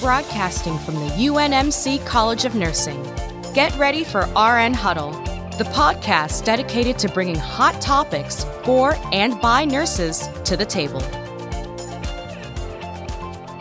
broadcasting 0.00 0.78
from 0.78 0.94
the 0.96 1.08
UNMC 1.10 2.04
College 2.06 2.44
of 2.44 2.54
Nursing. 2.54 3.02
Get 3.54 3.76
ready 3.78 4.04
for 4.04 4.22
RN 4.36 4.74
Huddle, 4.74 5.12
the 5.58 5.68
podcast 5.72 6.44
dedicated 6.44 6.98
to 6.98 7.08
bringing 7.08 7.36
hot 7.36 7.80
topics 7.80 8.44
for 8.64 8.96
and 9.12 9.40
by 9.40 9.64
nurses 9.64 10.28
to 10.44 10.56
the 10.56 10.66
table. 10.66 11.00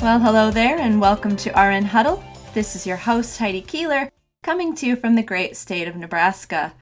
Well, 0.01 0.19
hello 0.19 0.51
there, 0.51 0.77
and 0.79 0.99
welcome 0.99 1.35
to 1.37 1.51
RN 1.51 1.85
Huddle. 1.85 2.23
This 2.53 2.75
is 2.75 2.85
your 2.85 2.97
host, 2.97 3.37
Heidi 3.37 3.61
Keeler, 3.61 4.11
coming 4.41 4.75
to 4.75 4.85
you 4.85 4.95
from 4.95 5.15
the 5.15 5.23
great 5.23 5.55
state 5.55 5.87
of 5.87 5.95
Nebraska. 5.95 6.73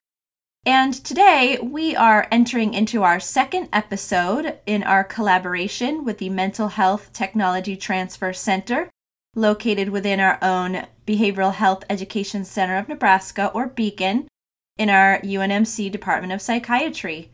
And 0.65 0.93
today 0.93 1.57
we 1.61 1.95
are 1.95 2.27
entering 2.31 2.73
into 2.73 3.02
our 3.04 3.20
second 3.20 3.68
episode 3.73 4.59
in 4.65 4.83
our 4.83 5.04
collaboration 5.04 6.05
with 6.05 6.20
the 6.20 6.29
Mental 6.29 6.68
Health 6.68 7.11
Technology 7.13 7.75
Transfer 7.75 8.31
Center, 8.31 8.89
located 9.36 9.89
within 9.89 10.20
our 10.20 10.38
own 10.41 10.85
Behavioral 11.05 11.53
Health 11.53 11.84
Education 11.89 12.45
Center 12.45 12.77
of 12.77 12.88
Nebraska, 12.88 13.52
or 13.53 13.67
Beacon, 13.67 14.27
in 14.77 14.89
our 14.89 15.20
UNMC 15.22 15.91
Department 15.91 16.34
of 16.34 16.41
Psychiatry. 16.41 17.30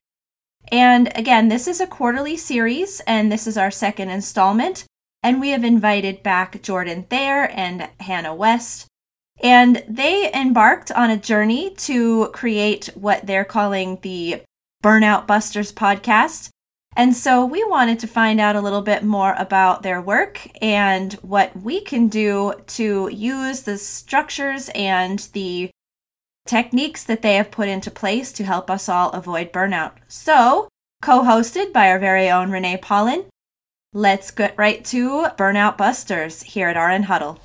And 0.71 1.11
again, 1.15 1.47
this 1.47 1.67
is 1.67 1.79
a 1.79 1.87
quarterly 1.87 2.37
series, 2.37 2.99
and 3.01 3.31
this 3.31 3.47
is 3.47 3.57
our 3.57 3.71
second 3.71 4.09
installment. 4.09 4.85
And 5.23 5.39
we 5.39 5.49
have 5.49 5.63
invited 5.63 6.23
back 6.23 6.61
Jordan 6.61 7.03
Thayer 7.03 7.47
and 7.47 7.89
Hannah 7.99 8.35
West 8.35 8.87
and 9.39 9.83
they 9.87 10.31
embarked 10.33 10.91
on 10.91 11.09
a 11.09 11.17
journey 11.17 11.69
to 11.75 12.29
create 12.29 12.89
what 12.95 13.25
they're 13.25 13.45
calling 13.45 13.99
the 14.01 14.41
Burnout 14.83 15.27
Busters 15.27 15.71
podcast. 15.71 16.49
And 16.97 17.15
so 17.15 17.45
we 17.45 17.63
wanted 17.63 17.99
to 17.99 18.07
find 18.07 18.41
out 18.41 18.55
a 18.55 18.61
little 18.61 18.81
bit 18.81 19.03
more 19.03 19.35
about 19.37 19.83
their 19.83 20.01
work 20.01 20.47
and 20.63 21.13
what 21.21 21.55
we 21.55 21.79
can 21.79 22.07
do 22.07 22.55
to 22.65 23.07
use 23.13 23.61
the 23.61 23.77
structures 23.77 24.71
and 24.73 25.19
the 25.33 25.69
techniques 26.47 27.03
that 27.03 27.21
they 27.21 27.35
have 27.35 27.51
put 27.51 27.67
into 27.67 27.91
place 27.91 28.31
to 28.31 28.43
help 28.43 28.71
us 28.71 28.89
all 28.89 29.11
avoid 29.11 29.53
burnout. 29.53 29.91
So, 30.07 30.69
co 31.03 31.21
hosted 31.21 31.71
by 31.71 31.91
our 31.91 31.99
very 31.99 32.31
own 32.31 32.49
Renee 32.49 32.77
Paulin, 32.77 33.25
let's 33.93 34.31
get 34.31 34.57
right 34.57 34.83
to 34.85 35.27
Burnout 35.37 35.77
Busters 35.77 36.41
here 36.41 36.67
at 36.67 36.83
RN 36.83 37.03
Huddle. 37.03 37.39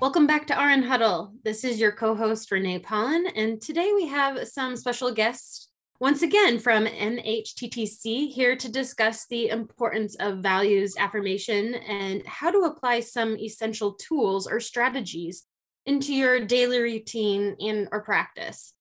Welcome 0.00 0.28
back 0.28 0.46
to 0.46 0.54
RN 0.54 0.84
Huddle. 0.84 1.32
This 1.42 1.64
is 1.64 1.80
your 1.80 1.90
co 1.90 2.14
host, 2.14 2.52
Renee 2.52 2.78
Paulin, 2.78 3.26
and 3.34 3.60
today 3.60 3.90
we 3.92 4.06
have 4.06 4.46
some 4.46 4.76
special 4.76 5.12
guests 5.12 5.70
once 5.98 6.22
again 6.22 6.60
from 6.60 6.86
MHTTC 6.86 8.30
here 8.30 8.54
to 8.54 8.70
discuss 8.70 9.26
the 9.26 9.48
importance 9.48 10.14
of 10.20 10.38
values 10.38 10.94
affirmation 10.96 11.74
and 11.74 12.24
how 12.26 12.52
to 12.52 12.58
apply 12.60 13.00
some 13.00 13.36
essential 13.38 13.94
tools 13.94 14.46
or 14.46 14.60
strategies 14.60 15.42
into 15.84 16.14
your 16.14 16.46
daily 16.46 16.78
routine 16.78 17.56
and 17.58 17.88
or 17.90 18.00
practice. 18.00 18.74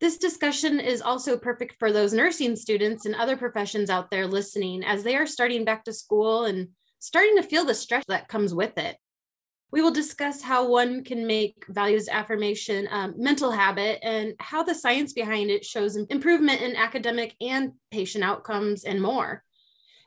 This 0.00 0.16
discussion 0.16 0.78
is 0.78 1.02
also 1.02 1.36
perfect 1.36 1.74
for 1.80 1.90
those 1.90 2.12
nursing 2.12 2.54
students 2.54 3.04
and 3.04 3.16
other 3.16 3.36
professions 3.36 3.90
out 3.90 4.12
there 4.12 4.28
listening 4.28 4.84
as 4.84 5.02
they 5.02 5.16
are 5.16 5.26
starting 5.26 5.64
back 5.64 5.82
to 5.86 5.92
school 5.92 6.44
and 6.44 6.68
starting 7.00 7.34
to 7.38 7.42
feel 7.42 7.64
the 7.64 7.74
stress 7.74 8.04
that 8.06 8.28
comes 8.28 8.54
with 8.54 8.78
it. 8.78 8.96
We 9.72 9.80
will 9.80 9.90
discuss 9.90 10.42
how 10.42 10.68
one 10.68 11.02
can 11.02 11.26
make 11.26 11.64
values 11.66 12.06
affirmation 12.06 12.86
um, 12.90 13.14
mental 13.16 13.50
habit 13.50 14.00
and 14.02 14.34
how 14.38 14.62
the 14.62 14.74
science 14.74 15.14
behind 15.14 15.50
it 15.50 15.64
shows 15.64 15.96
improvement 15.96 16.60
in 16.60 16.76
academic 16.76 17.34
and 17.40 17.72
patient 17.90 18.22
outcomes 18.22 18.84
and 18.84 19.00
more. 19.00 19.42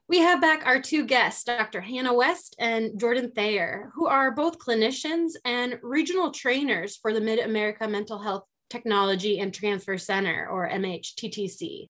We 0.07 0.19
have 0.19 0.39
back 0.39 0.67
our 0.67 0.79
two 0.79 1.03
guests, 1.07 1.43
Dr. 1.43 1.81
Hannah 1.81 2.13
West 2.13 2.55
and 2.59 2.99
Jordan 2.99 3.31
Thayer, 3.31 3.91
who 3.95 4.05
are 4.05 4.29
both 4.29 4.59
clinicians 4.59 5.31
and 5.43 5.79
regional 5.81 6.29
trainers 6.29 6.95
for 6.95 7.11
the 7.11 7.21
Mid 7.21 7.39
America 7.39 7.87
Mental 7.87 8.19
Health 8.19 8.43
Technology 8.69 9.39
and 9.39 9.51
Transfer 9.51 9.97
Center, 9.97 10.47
or 10.47 10.69
MHTTC. 10.69 11.87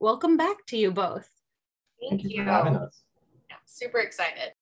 Welcome 0.00 0.36
back 0.36 0.56
to 0.68 0.76
you 0.76 0.90
both. 0.90 1.28
Thank, 2.00 2.22
Thank 2.22 2.34
you. 2.34 2.42
Yeah, 2.42 2.86
super 3.66 4.00
excited. 4.00 4.54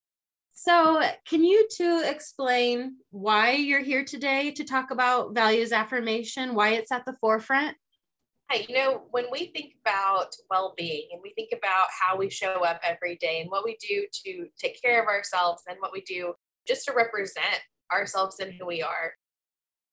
So, 0.63 1.01
can 1.27 1.43
you 1.43 1.67
two 1.75 2.03
explain 2.05 2.97
why 3.09 3.53
you're 3.53 3.81
here 3.81 4.05
today 4.05 4.51
to 4.51 4.63
talk 4.63 4.91
about 4.91 5.35
values 5.35 5.73
affirmation, 5.73 6.55
why 6.55 6.73
it's 6.73 6.93
at 6.93 7.07
the 7.07 7.15
forefront? 7.19 7.79
You 8.69 8.75
know, 8.75 9.05
when 9.11 9.25
we 9.33 9.47
think 9.55 9.77
about 9.81 10.37
well 10.51 10.75
being 10.77 11.09
and 11.13 11.23
we 11.23 11.33
think 11.33 11.49
about 11.57 11.87
how 11.99 12.19
we 12.19 12.29
show 12.29 12.63
up 12.63 12.79
every 12.85 13.17
day 13.17 13.41
and 13.41 13.51
what 13.51 13.65
we 13.65 13.79
do 13.81 14.05
to 14.27 14.49
take 14.59 14.83
care 14.83 15.01
of 15.01 15.09
ourselves 15.09 15.63
and 15.67 15.79
what 15.81 15.95
we 15.95 16.03
do 16.03 16.35
just 16.69 16.85
to 16.85 16.93
represent 16.93 17.63
ourselves 17.91 18.39
and 18.39 18.53
who 18.53 18.67
we 18.67 18.83
are, 18.83 19.15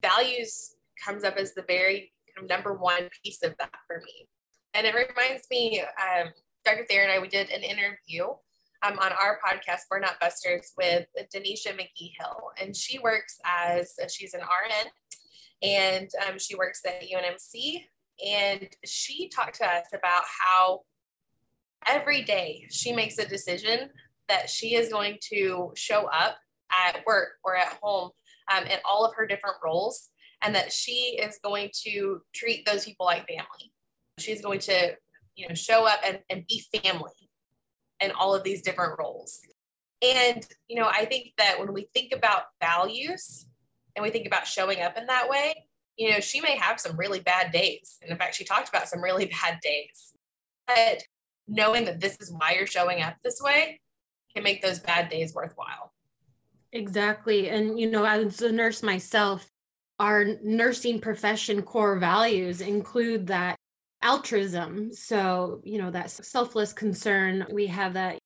values 0.01 0.75
comes 1.01 1.23
up 1.23 1.38
as 1.38 1.53
the 1.53 1.63
very 1.66 2.11
number 2.44 2.73
one 2.73 3.07
piece 3.23 3.41
of 3.41 3.55
that 3.57 3.72
for 3.88 4.01
me. 4.05 4.28
And 4.73 4.85
it 4.85 4.94
reminds 4.94 5.47
me, 5.49 5.79
um, 5.81 6.28
Dr. 6.66 6.85
Thayer 6.89 7.03
and 7.03 7.11
I, 7.13 7.19
we 7.19 7.29
did 7.29 7.51
an 7.51 7.63
interview 7.63 8.34
um, 8.83 8.99
on 8.99 9.11
our 9.11 9.39
podcast, 9.45 9.81
Burnout 9.91 10.19
Busters, 10.19 10.73
with 10.77 11.07
Denisha 11.33 11.73
McGee 11.73 12.13
Hill. 12.19 12.51
And 12.61 12.75
she 12.75 12.99
works 12.99 13.39
as, 13.45 13.93
she's 14.09 14.33
an 14.33 14.41
RN 14.41 14.89
and 15.63 16.09
um, 16.27 16.38
she 16.39 16.55
works 16.55 16.81
at 16.85 17.01
UNMC. 17.01 17.83
And 18.25 18.67
she 18.85 19.29
talked 19.29 19.57
to 19.57 19.66
us 19.66 19.87
about 19.93 20.23
how 20.41 20.81
every 21.87 22.23
day 22.23 22.67
she 22.71 22.91
makes 22.91 23.17
a 23.17 23.27
decision 23.27 23.89
that 24.27 24.49
she 24.49 24.75
is 24.75 24.91
going 24.91 25.17
to 25.31 25.71
show 25.75 26.07
up 26.11 26.37
at 26.71 27.05
work 27.05 27.29
or 27.43 27.55
at 27.55 27.77
home 27.81 28.11
um, 28.51 28.63
in 28.66 28.77
all 28.85 29.05
of 29.05 29.13
her 29.16 29.25
different 29.25 29.57
roles 29.63 30.09
and 30.41 30.53
that 30.55 30.71
she 30.71 31.17
is 31.21 31.39
going 31.43 31.69
to 31.85 32.21
treat 32.33 32.66
those 32.66 32.85
people 32.85 33.05
like 33.05 33.27
family. 33.27 33.71
She's 34.19 34.41
going 34.41 34.59
to, 34.61 34.95
you 35.35 35.47
know, 35.47 35.55
show 35.55 35.85
up 35.85 35.99
and, 36.05 36.19
and 36.29 36.45
be 36.47 36.63
family 36.83 37.26
in 38.02 38.12
all 38.12 38.35
of 38.35 38.44
these 38.44 38.62
different 38.62 38.97
roles. 39.00 39.41
And, 40.02 40.46
you 40.68 40.80
know, 40.80 40.88
I 40.88 41.06
think 41.06 41.34
that 41.38 41.59
when 41.59 41.74
we 41.74 41.90
think 41.94 42.13
about 42.13 42.44
values 42.62 43.47
and 43.96 44.03
we 44.03 44.12
think 44.12 44.28
about 44.28 44.46
showing 44.46 44.81
up 44.81 44.97
in 44.97 45.08
that 45.08 45.30
way, 45.30 45.68
you 45.97 46.12
know, 46.12 46.19
she 46.19 46.40
may 46.40 46.56
have 46.56 46.80
some 46.80 46.96
really 46.96 47.19
bad 47.19 47.52
days. 47.52 47.97
And 48.02 48.12
in 48.12 48.18
fact, 48.18 48.35
she 48.35 48.44
talked 48.44 48.69
about 48.69 48.88
some 48.88 49.02
really 49.02 49.25
bad 49.44 49.59
days. 49.62 50.13
But 50.68 51.03
knowing 51.47 51.85
that 51.85 52.00
this 52.00 52.18
is 52.19 52.31
why 52.31 52.56
you're 52.58 52.68
showing 52.68 53.02
up 53.02 53.16
this 53.24 53.41
way 53.41 53.80
can 54.34 54.44
make 54.44 54.62
those 54.62 54.79
bad 54.79 55.09
days 55.09 55.34
worthwhile. 55.34 55.94
Exactly. 56.74 57.50
And, 57.50 57.79
you 57.79 57.90
know, 57.90 58.06
as 58.06 58.41
a 58.41 58.52
nurse 58.52 58.84
myself, 58.84 59.50
our 60.00 60.25
nursing 60.44 61.00
profession 61.00 61.64
core 61.64 61.97
values 61.97 62.62
include 62.62 63.28
that 63.28 63.58
altruism. 64.02 64.94
So, 64.94 65.62
you 65.63 65.78
know, 65.78 65.91
that 65.91 66.12
selfless 66.12 66.74
concern. 66.74 67.46
We 67.52 67.68
have 67.68 67.94
that 67.94 68.19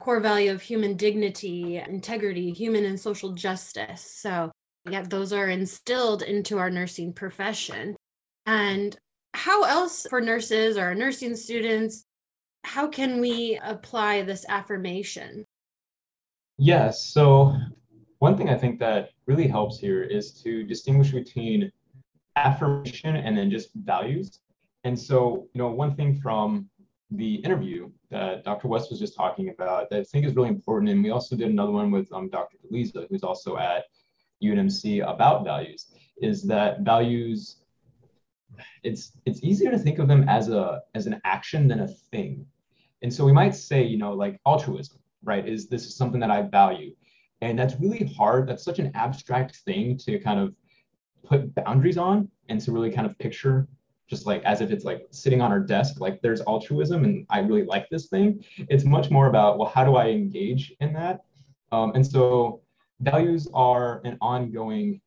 core 0.00 0.20
value 0.20 0.52
of 0.52 0.62
human 0.62 0.96
dignity, 0.96 1.76
integrity, 1.76 2.52
human 2.52 2.84
and 2.84 2.98
social 2.98 3.32
justice. 3.32 4.02
So, 4.02 4.52
yeah, 4.88 5.02
those 5.02 5.32
are 5.32 5.48
instilled 5.48 6.22
into 6.22 6.58
our 6.58 6.70
nursing 6.70 7.12
profession. 7.12 7.96
And 8.46 8.96
how 9.34 9.64
else 9.64 10.06
for 10.08 10.20
nurses 10.20 10.76
or 10.76 10.94
nursing 10.94 11.34
students, 11.36 12.04
how 12.64 12.88
can 12.88 13.20
we 13.20 13.58
apply 13.62 14.22
this 14.22 14.44
affirmation? 14.48 15.44
Yes. 16.58 17.04
So, 17.04 17.54
one 18.18 18.36
thing 18.36 18.48
I 18.48 18.56
think 18.56 18.78
that 18.78 19.10
really 19.26 19.46
helps 19.46 19.78
here 19.78 20.02
is 20.02 20.32
to 20.42 20.64
distinguish 20.64 21.10
between 21.10 21.70
affirmation 22.36 23.16
and 23.16 23.36
then 23.36 23.50
just 23.50 23.70
values. 23.74 24.40
And 24.86 24.96
so, 24.96 25.48
you 25.52 25.58
know, 25.58 25.66
one 25.66 25.96
thing 25.96 26.14
from 26.14 26.70
the 27.10 27.34
interview 27.46 27.90
that 28.08 28.44
Dr. 28.44 28.68
West 28.68 28.88
was 28.88 29.00
just 29.00 29.16
talking 29.16 29.48
about 29.48 29.90
that 29.90 29.98
I 29.98 30.04
think 30.04 30.24
is 30.24 30.36
really 30.36 30.48
important, 30.48 30.92
and 30.92 31.02
we 31.02 31.10
also 31.10 31.34
did 31.34 31.50
another 31.50 31.72
one 31.72 31.90
with 31.90 32.08
um, 32.12 32.30
Dr. 32.30 32.58
Lisa, 32.70 33.04
who's 33.10 33.24
also 33.24 33.56
at 33.56 33.86
UNMC 34.44 35.02
about 35.12 35.42
values, 35.42 35.92
is 36.22 36.44
that 36.44 36.82
values 36.82 37.56
it's 38.84 39.10
it's 39.26 39.42
easier 39.42 39.72
to 39.72 39.78
think 39.78 39.98
of 39.98 40.06
them 40.06 40.28
as 40.28 40.50
a 40.50 40.82
as 40.94 41.08
an 41.08 41.20
action 41.24 41.66
than 41.66 41.80
a 41.80 41.88
thing. 42.12 42.46
And 43.02 43.12
so 43.12 43.24
we 43.24 43.32
might 43.32 43.56
say, 43.56 43.82
you 43.82 43.98
know, 43.98 44.12
like 44.12 44.40
altruism, 44.46 44.98
right? 45.24 45.48
Is 45.48 45.68
this 45.68 45.84
is 45.86 45.96
something 45.96 46.20
that 46.20 46.30
I 46.30 46.42
value. 46.42 46.94
And 47.40 47.58
that's 47.58 47.74
really 47.80 48.04
hard. 48.16 48.48
That's 48.48 48.62
such 48.62 48.78
an 48.78 48.92
abstract 48.94 49.56
thing 49.66 49.96
to 50.04 50.20
kind 50.20 50.38
of 50.38 50.54
put 51.24 51.52
boundaries 51.56 51.98
on 51.98 52.30
and 52.48 52.60
to 52.60 52.70
really 52.70 52.92
kind 52.92 53.06
of 53.08 53.18
picture 53.18 53.66
just 54.08 54.26
like 54.26 54.42
as 54.44 54.60
if 54.60 54.70
it's 54.70 54.84
like 54.84 55.06
sitting 55.10 55.40
on 55.40 55.50
our 55.50 55.60
desk 55.60 56.00
like 56.00 56.20
there's 56.22 56.40
altruism 56.42 57.04
and 57.04 57.26
i 57.30 57.40
really 57.40 57.64
like 57.64 57.88
this 57.90 58.06
thing. 58.06 58.44
It's 58.68 58.84
much 58.84 59.10
more 59.10 59.26
about 59.26 59.58
well 59.58 59.68
how 59.68 59.84
do 59.84 59.96
i 59.96 60.08
engage 60.08 60.74
in 60.80 60.92
that? 60.94 61.24
Um, 61.72 61.92
and 61.94 62.06
so 62.06 62.62
values 63.00 63.48
are 63.52 64.00
an 64.04 64.16
ongoing 64.20 65.00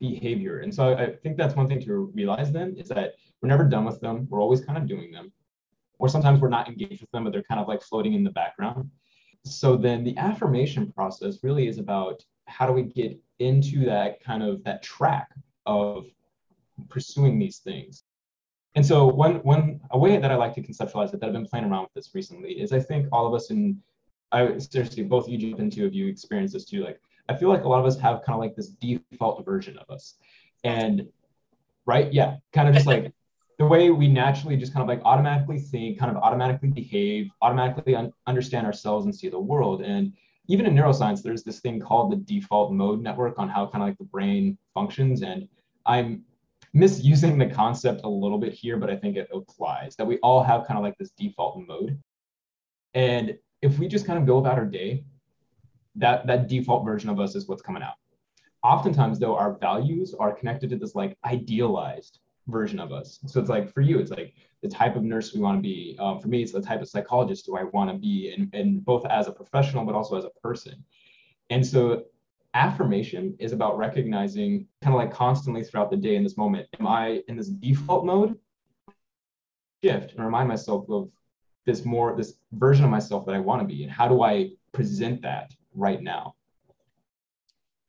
behavior. 0.00 0.60
And 0.60 0.74
so 0.74 0.90
I, 0.90 1.04
I 1.04 1.16
think 1.16 1.36
that's 1.36 1.54
one 1.54 1.68
thing 1.68 1.80
to 1.82 2.12
realize 2.14 2.52
then 2.52 2.76
is 2.76 2.88
that 2.88 3.14
we're 3.40 3.48
never 3.48 3.64
done 3.64 3.84
with 3.84 4.00
them. 4.00 4.26
We're 4.30 4.40
always 4.40 4.64
kind 4.64 4.78
of 4.78 4.86
doing 4.86 5.10
them. 5.10 5.32
Or 5.98 6.08
sometimes 6.08 6.40
we're 6.40 6.48
not 6.48 6.68
engaged 6.68 7.00
with 7.00 7.10
them, 7.10 7.24
but 7.24 7.32
they're 7.32 7.42
kind 7.42 7.60
of 7.60 7.68
like 7.68 7.82
floating 7.82 8.14
in 8.14 8.22
the 8.22 8.30
background. 8.30 8.90
So 9.44 9.76
then 9.76 10.04
the 10.04 10.16
affirmation 10.18 10.92
process 10.92 11.38
really 11.42 11.68
is 11.68 11.78
about 11.78 12.22
how 12.46 12.66
do 12.66 12.72
we 12.72 12.82
get 12.82 13.18
into 13.38 13.84
that 13.86 14.22
kind 14.22 14.42
of 14.42 14.62
that 14.64 14.82
track 14.82 15.30
of 15.64 16.06
pursuing 16.88 17.38
these 17.38 17.58
things. 17.58 18.04
And 18.76 18.84
so 18.84 19.06
one 19.06 19.36
one 19.36 19.80
a 19.90 19.98
way 19.98 20.18
that 20.18 20.30
I 20.30 20.36
like 20.36 20.54
to 20.54 20.62
conceptualize 20.62 21.12
it 21.12 21.20
that 21.20 21.26
I've 21.26 21.32
been 21.32 21.46
playing 21.46 21.64
around 21.64 21.84
with 21.84 21.94
this 21.94 22.14
recently 22.14 22.52
is 22.60 22.72
I 22.72 22.80
think 22.80 23.08
all 23.10 23.26
of 23.26 23.34
us 23.34 23.50
in 23.50 23.82
I 24.32 24.58
seriously 24.58 25.02
both 25.02 25.28
you 25.28 25.38
jump 25.38 25.60
into 25.60 25.86
if 25.86 25.94
you 25.94 26.06
experience 26.06 26.52
this 26.52 26.66
too. 26.66 26.84
Like 26.84 27.00
I 27.28 27.34
feel 27.34 27.48
like 27.48 27.64
a 27.64 27.68
lot 27.68 27.80
of 27.80 27.86
us 27.86 27.98
have 27.98 28.22
kind 28.22 28.34
of 28.34 28.40
like 28.40 28.54
this 28.54 28.68
default 28.68 29.44
version 29.44 29.78
of 29.78 29.88
us. 29.88 30.14
And 30.62 31.08
right, 31.86 32.12
yeah, 32.12 32.36
kind 32.52 32.68
of 32.68 32.74
just 32.74 32.86
like 32.86 33.12
the 33.58 33.64
way 33.64 33.90
we 33.90 34.08
naturally 34.08 34.58
just 34.58 34.74
kind 34.74 34.82
of 34.82 34.88
like 34.88 35.00
automatically 35.06 35.58
think, 35.58 35.98
kind 35.98 36.14
of 36.14 36.22
automatically 36.22 36.68
behave, 36.68 37.30
automatically 37.40 37.94
un- 37.94 38.12
understand 38.26 38.66
ourselves 38.66 39.06
and 39.06 39.14
see 39.14 39.30
the 39.30 39.40
world. 39.40 39.80
And 39.80 40.12
even 40.48 40.66
in 40.66 40.74
neuroscience, 40.74 41.22
there's 41.22 41.42
this 41.42 41.60
thing 41.60 41.80
called 41.80 42.12
the 42.12 42.16
default 42.16 42.72
mode 42.72 43.02
network 43.02 43.38
on 43.38 43.48
how 43.48 43.66
kind 43.66 43.82
of 43.82 43.88
like 43.88 43.98
the 43.98 44.04
brain 44.04 44.58
functions. 44.74 45.22
And 45.22 45.48
I'm 45.86 46.24
misusing 46.76 47.38
the 47.38 47.46
concept 47.46 48.02
a 48.04 48.08
little 48.08 48.36
bit 48.36 48.52
here, 48.52 48.76
but 48.76 48.90
I 48.90 48.96
think 48.96 49.16
it 49.16 49.30
applies 49.32 49.96
that 49.96 50.06
we 50.06 50.18
all 50.18 50.42
have 50.42 50.66
kind 50.66 50.76
of 50.76 50.84
like 50.84 50.98
this 50.98 51.10
default 51.10 51.66
mode. 51.66 51.98
And 52.92 53.38
if 53.62 53.78
we 53.78 53.88
just 53.88 54.06
kind 54.06 54.18
of 54.18 54.26
go 54.26 54.36
about 54.36 54.58
our 54.58 54.66
day, 54.66 55.04
that 55.94 56.26
that 56.26 56.48
default 56.48 56.84
version 56.84 57.08
of 57.08 57.18
us 57.18 57.34
is 57.34 57.48
what's 57.48 57.62
coming 57.62 57.82
out. 57.82 57.94
Oftentimes, 58.62 59.18
though, 59.18 59.36
our 59.36 59.56
values 59.58 60.14
are 60.18 60.32
connected 60.32 60.68
to 60.68 60.76
this 60.76 60.94
like 60.94 61.16
idealized 61.24 62.18
version 62.46 62.78
of 62.78 62.92
us. 62.92 63.20
So 63.26 63.40
it's 63.40 63.48
like 63.48 63.72
for 63.72 63.80
you, 63.80 63.98
it's 63.98 64.10
like 64.10 64.34
the 64.62 64.68
type 64.68 64.96
of 64.96 65.02
nurse 65.02 65.32
we 65.32 65.40
want 65.40 65.56
to 65.56 65.62
be. 65.62 65.96
Um, 65.98 66.20
for 66.20 66.28
me, 66.28 66.42
it's 66.42 66.52
the 66.52 66.60
type 66.60 66.82
of 66.82 66.88
psychologist 66.88 67.46
do 67.46 67.56
I 67.56 67.64
want 67.64 67.90
to 67.90 67.96
be, 67.96 68.34
and, 68.36 68.54
and 68.54 68.84
both 68.84 69.06
as 69.06 69.28
a 69.28 69.32
professional, 69.32 69.86
but 69.86 69.94
also 69.94 70.16
as 70.18 70.24
a 70.24 70.40
person. 70.42 70.84
And 71.48 71.66
so 71.66 72.04
affirmation 72.56 73.36
is 73.38 73.52
about 73.52 73.76
recognizing 73.76 74.66
kind 74.82 74.94
of 74.94 74.98
like 74.98 75.12
constantly 75.12 75.62
throughout 75.62 75.90
the 75.90 75.96
day 75.96 76.16
in 76.16 76.22
this 76.22 76.38
moment, 76.38 76.66
am 76.80 76.86
I 76.86 77.22
in 77.28 77.36
this 77.36 77.48
default 77.48 78.06
mode? 78.06 78.36
Shift 79.84 80.12
and 80.14 80.24
remind 80.24 80.48
myself 80.48 80.88
of 80.88 81.10
this 81.66 81.84
more, 81.84 82.16
this 82.16 82.34
version 82.52 82.84
of 82.84 82.90
myself 82.90 83.26
that 83.26 83.34
I 83.34 83.40
want 83.40 83.60
to 83.60 83.66
be, 83.66 83.82
and 83.82 83.92
how 83.92 84.08
do 84.08 84.22
I 84.22 84.52
present 84.72 85.20
that 85.22 85.52
right 85.74 86.00
now? 86.02 86.34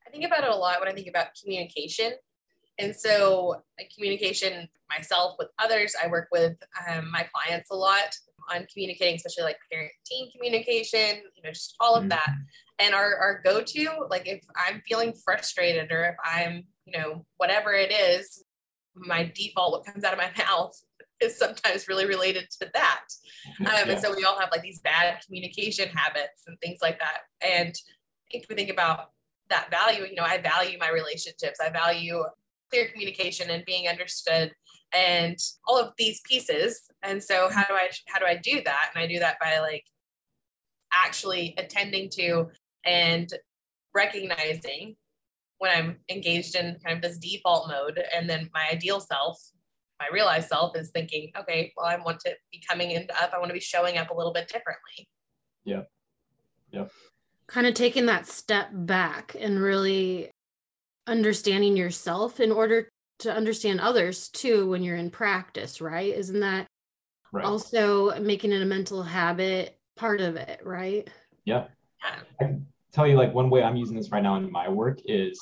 I 0.06 0.10
think 0.10 0.26
about 0.26 0.44
it 0.44 0.50
a 0.50 0.56
lot 0.56 0.80
when 0.82 0.90
I 0.90 0.94
think 0.94 1.08
about 1.08 1.28
communication 1.42 2.12
and 2.80 2.96
so, 2.96 3.62
communication 3.96 4.70
myself 4.90 5.36
with 5.40 5.50
others, 5.60 5.96
I 6.02 6.08
work 6.08 6.30
with 6.32 6.56
um, 6.88 7.12
my 7.12 7.28
clients 7.34 7.72
a 7.72 7.76
lot 7.76 8.16
on 8.54 8.66
communicating, 8.72 9.16
especially 9.16 9.44
like 9.44 9.58
parent 9.72 9.92
teen 10.06 10.32
communication, 10.32 11.22
you 11.36 11.44
know, 11.44 11.52
just 11.52 11.76
all 11.80 11.96
of 11.96 12.10
that. 12.10 12.30
Mm-hmm. 12.30 12.86
And 12.86 12.96
our, 12.96 13.16
our 13.16 13.42
go 13.44 13.62
to, 13.62 13.90
like 14.10 14.28
if 14.28 14.44
I'm 14.56 14.82
feeling 14.88 15.14
frustrated 15.26 15.92
or 15.92 16.06
if 16.06 16.16
I'm, 16.24 16.64
you 16.86 16.98
know, 16.98 17.26
whatever 17.38 17.74
it 17.74 17.92
is, 17.92 18.44
my 18.96 19.32
default, 19.36 19.72
what 19.72 19.86
comes 19.86 20.04
out 20.04 20.14
of 20.14 20.20
my 20.20 20.32
mouth 20.38 20.80
is 21.20 21.38
sometimes 21.38 21.88
really 21.88 22.06
related 22.06 22.48
to 22.62 22.70
that. 22.74 23.06
Um, 23.60 23.66
yeah. 23.66 23.90
And 23.90 24.00
so 24.00 24.16
we 24.16 24.24
all 24.24 24.40
have 24.40 24.50
like 24.52 24.62
these 24.62 24.80
bad 24.80 25.20
communication 25.26 25.90
habits 25.90 26.44
and 26.48 26.60
things 26.60 26.80
like 26.82 27.00
that. 27.00 27.22
And 27.42 27.76
if 28.30 28.46
we 28.50 28.56
think 28.56 28.70
about 28.70 29.12
that 29.50 29.72
value, 29.72 30.06
you 30.06 30.16
know, 30.16 30.24
I 30.24 30.38
value 30.38 30.78
my 30.78 30.90
relationships, 30.90 31.60
I 31.62 31.70
value 31.70 32.24
clear 32.72 32.88
communication 32.90 33.50
and 33.50 33.64
being 33.66 33.88
understood 33.88 34.52
and 34.94 35.38
all 35.68 35.80
of 35.80 35.94
these 35.98 36.22
pieces. 36.22 36.84
And 37.04 37.22
so 37.22 37.50
how 37.50 37.64
do 37.64 37.74
i 37.74 37.90
how 38.08 38.20
do 38.20 38.26
i 38.26 38.36
do 38.36 38.62
that? 38.64 38.92
And 38.94 39.04
i 39.04 39.08
do 39.08 39.20
that 39.20 39.38
by 39.40 39.60
like 39.60 39.84
actually 40.94 41.54
attending 41.58 42.10
to 42.12 42.46
and 42.86 43.30
recognizing 43.94 44.96
when 45.58 45.72
i'm 45.76 45.98
engaged 46.10 46.56
in 46.56 46.78
kind 46.86 46.96
of 46.96 47.02
this 47.02 47.18
default 47.18 47.68
mode. 47.68 48.02
And 48.16 48.30
then 48.30 48.50
my 48.54 48.68
ideal 48.72 49.00
self 49.00 49.40
my 50.00 50.08
realized 50.14 50.48
self 50.48 50.78
is 50.78 50.92
thinking 50.92 51.32
okay 51.38 51.74
well 51.76 51.88
i 51.88 51.98
want 51.98 52.20
to 52.20 52.32
be 52.52 52.62
coming 52.70 52.92
in 52.92 53.08
up. 53.20 53.32
I 53.34 53.40
want 53.40 53.50
to 53.50 53.54
be 53.54 53.60
showing 53.60 53.98
up 53.98 54.12
a 54.12 54.14
little 54.14 54.34
bit 54.34 54.48
differently. 54.48 55.08
Yeah. 55.66 55.82
Yeah. 56.72 56.86
Kind 57.48 57.68
of 57.68 57.74
taking 57.74 58.06
that 58.08 58.28
step 58.28 58.70
back 58.72 59.36
and 59.40 59.62
really 59.62 60.32
understanding 61.08 61.76
yourself 61.76 62.40
in 62.40 62.52
order 62.52 62.90
to 63.20 63.34
understand 63.34 63.80
others 63.80 64.30
too 64.30 64.70
when 64.70 64.84
you're 64.84 64.98
in 64.98 65.10
practice, 65.10 65.82
right? 65.82 66.14
Isn't 66.14 66.42
that 66.42 66.68
right. 67.32 67.46
also 67.46 68.20
making 68.20 68.52
it 68.52 68.62
a 68.62 68.66
mental 68.66 69.02
habit 69.02 69.80
part 69.96 70.22
of 70.22 70.36
it, 70.36 70.62
right? 70.64 71.10
Yeah. 71.46 71.66
I 72.04 72.44
can 72.44 72.68
tell 72.92 73.08
you 73.08 73.16
like 73.16 73.34
one 73.34 73.50
way 73.50 73.64
I'm 73.64 73.76
using 73.76 73.98
this 73.98 74.12
right 74.12 74.22
now 74.22 74.36
in 74.36 74.52
my 74.52 74.70
work 74.70 75.00
is 75.06 75.42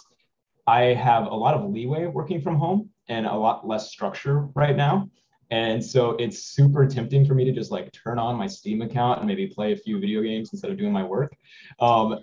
I 0.67 0.81
have 0.81 1.27
a 1.27 1.35
lot 1.35 1.53
of 1.53 1.69
leeway 1.69 2.05
working 2.05 2.41
from 2.41 2.55
home 2.55 2.89
and 3.07 3.25
a 3.25 3.35
lot 3.35 3.67
less 3.67 3.91
structure 3.91 4.47
right 4.55 4.75
now. 4.75 5.09
And 5.51 5.83
so 5.83 6.11
it's 6.11 6.39
super 6.39 6.87
tempting 6.87 7.25
for 7.25 7.35
me 7.35 7.45
to 7.45 7.51
just 7.51 7.71
like 7.71 7.91
turn 7.91 8.17
on 8.17 8.35
my 8.35 8.47
Steam 8.47 8.81
account 8.81 9.19
and 9.19 9.27
maybe 9.27 9.47
play 9.47 9.73
a 9.73 9.75
few 9.75 9.99
video 9.99 10.21
games 10.21 10.51
instead 10.53 10.71
of 10.71 10.77
doing 10.77 10.91
my 10.91 11.03
work. 11.03 11.35
Um, 11.79 12.19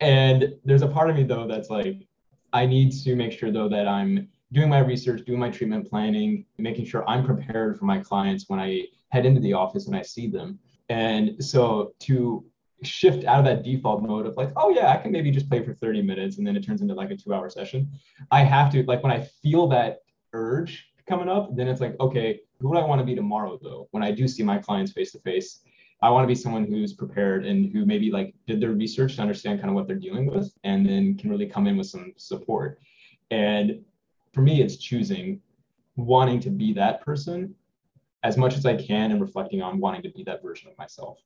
and 0.00 0.54
there's 0.64 0.82
a 0.82 0.88
part 0.88 1.08
of 1.08 1.14
me 1.14 1.22
though 1.22 1.46
that's 1.46 1.70
like, 1.70 2.06
I 2.54 2.66
need 2.66 2.92
to 3.02 3.16
make 3.16 3.32
sure 3.32 3.50
though 3.50 3.68
that 3.68 3.88
I'm 3.88 4.28
doing 4.52 4.68
my 4.68 4.78
research, 4.78 5.24
doing 5.26 5.40
my 5.40 5.50
treatment 5.50 5.90
planning, 5.90 6.46
making 6.56 6.86
sure 6.86 7.06
I'm 7.08 7.26
prepared 7.26 7.76
for 7.76 7.84
my 7.84 7.98
clients 7.98 8.44
when 8.48 8.60
I 8.60 8.84
head 9.08 9.26
into 9.26 9.40
the 9.40 9.52
office 9.52 9.88
and 9.88 9.96
I 9.96 10.02
see 10.02 10.28
them. 10.28 10.60
And 10.88 11.44
so 11.44 11.94
to 12.00 12.44
shift 12.84 13.24
out 13.24 13.40
of 13.40 13.44
that 13.46 13.64
default 13.64 14.02
mode 14.02 14.26
of 14.26 14.36
like, 14.36 14.52
oh 14.56 14.70
yeah, 14.70 14.92
I 14.92 14.98
can 14.98 15.10
maybe 15.10 15.32
just 15.32 15.48
play 15.48 15.64
for 15.64 15.74
30 15.74 16.02
minutes 16.02 16.38
and 16.38 16.46
then 16.46 16.56
it 16.56 16.64
turns 16.64 16.80
into 16.80 16.94
like 16.94 17.10
a 17.10 17.16
two 17.16 17.34
hour 17.34 17.50
session. 17.50 17.90
I 18.30 18.44
have 18.44 18.70
to 18.72 18.84
like 18.84 19.02
when 19.02 19.12
I 19.12 19.20
feel 19.20 19.66
that 19.68 20.02
urge 20.32 20.86
coming 21.08 21.28
up, 21.28 21.56
then 21.56 21.66
it's 21.66 21.80
like, 21.80 21.98
okay, 21.98 22.40
who 22.60 22.72
do 22.72 22.78
I 22.78 22.86
want 22.86 23.00
to 23.00 23.04
be 23.04 23.16
tomorrow 23.16 23.58
though? 23.60 23.88
When 23.90 24.04
I 24.04 24.12
do 24.12 24.28
see 24.28 24.44
my 24.44 24.58
clients 24.58 24.92
face 24.92 25.10
to 25.12 25.18
face, 25.18 25.60
I 26.04 26.10
want 26.10 26.24
to 26.24 26.28
be 26.28 26.34
someone 26.34 26.66
who's 26.66 26.92
prepared 26.92 27.46
and 27.46 27.72
who 27.72 27.86
maybe 27.86 28.10
like 28.10 28.34
did 28.46 28.60
their 28.60 28.72
research 28.72 29.16
to 29.16 29.22
understand 29.22 29.58
kind 29.58 29.70
of 29.70 29.74
what 29.74 29.86
they're 29.86 29.96
dealing 29.96 30.26
with 30.26 30.52
and 30.62 30.86
then 30.86 31.16
can 31.16 31.30
really 31.30 31.46
come 31.46 31.66
in 31.66 31.78
with 31.78 31.86
some 31.86 32.12
support. 32.18 32.78
And 33.30 33.80
for 34.34 34.42
me, 34.42 34.60
it's 34.60 34.76
choosing 34.76 35.40
wanting 35.96 36.40
to 36.40 36.50
be 36.50 36.74
that 36.74 37.00
person 37.00 37.54
as 38.22 38.36
much 38.36 38.54
as 38.54 38.66
I 38.66 38.76
can 38.76 39.12
and 39.12 39.20
reflecting 39.22 39.62
on 39.62 39.80
wanting 39.80 40.02
to 40.02 40.10
be 40.10 40.22
that 40.24 40.42
version 40.42 40.70
of 40.70 40.76
myself. 40.76 41.20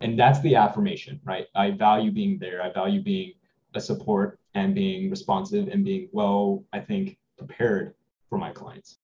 And 0.00 0.16
that's 0.16 0.38
the 0.42 0.54
affirmation, 0.54 1.20
right? 1.24 1.48
I 1.56 1.72
value 1.72 2.12
being 2.12 2.38
there. 2.38 2.62
I 2.62 2.72
value 2.72 3.02
being 3.02 3.32
a 3.74 3.80
support 3.80 4.38
and 4.54 4.76
being 4.76 5.10
responsive 5.10 5.66
and 5.66 5.84
being 5.84 6.08
well, 6.12 6.62
I 6.72 6.78
think, 6.78 7.18
prepared 7.36 7.94
for 8.28 8.38
my 8.38 8.52
clients. 8.52 8.98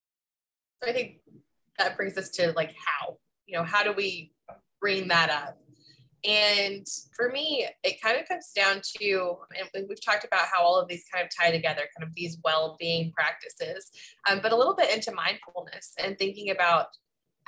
So 0.84 0.88
I 0.88 0.92
think 0.92 1.18
that 1.80 1.96
brings 1.96 2.16
us 2.16 2.30
to 2.30 2.52
like 2.52 2.76
how, 2.76 3.18
you 3.46 3.56
know, 3.56 3.64
how 3.64 3.82
do 3.82 3.92
we 3.92 4.30
bring 4.86 5.08
that 5.08 5.30
up. 5.30 5.58
And 6.24 6.86
for 7.16 7.28
me, 7.28 7.66
it 7.82 8.00
kind 8.00 8.20
of 8.20 8.28
comes 8.28 8.52
down 8.54 8.80
to, 9.00 9.36
and 9.74 9.86
we've 9.88 10.04
talked 10.04 10.24
about 10.24 10.46
how 10.52 10.62
all 10.62 10.78
of 10.78 10.86
these 10.86 11.04
kind 11.12 11.24
of 11.24 11.30
tie 11.36 11.50
together, 11.50 11.82
kind 11.98 12.08
of 12.08 12.14
these 12.14 12.38
well 12.44 12.76
being 12.78 13.10
practices, 13.10 13.90
um, 14.30 14.38
but 14.40 14.52
a 14.52 14.56
little 14.56 14.76
bit 14.76 14.94
into 14.94 15.10
mindfulness 15.10 15.92
and 15.98 16.16
thinking 16.16 16.50
about 16.50 16.86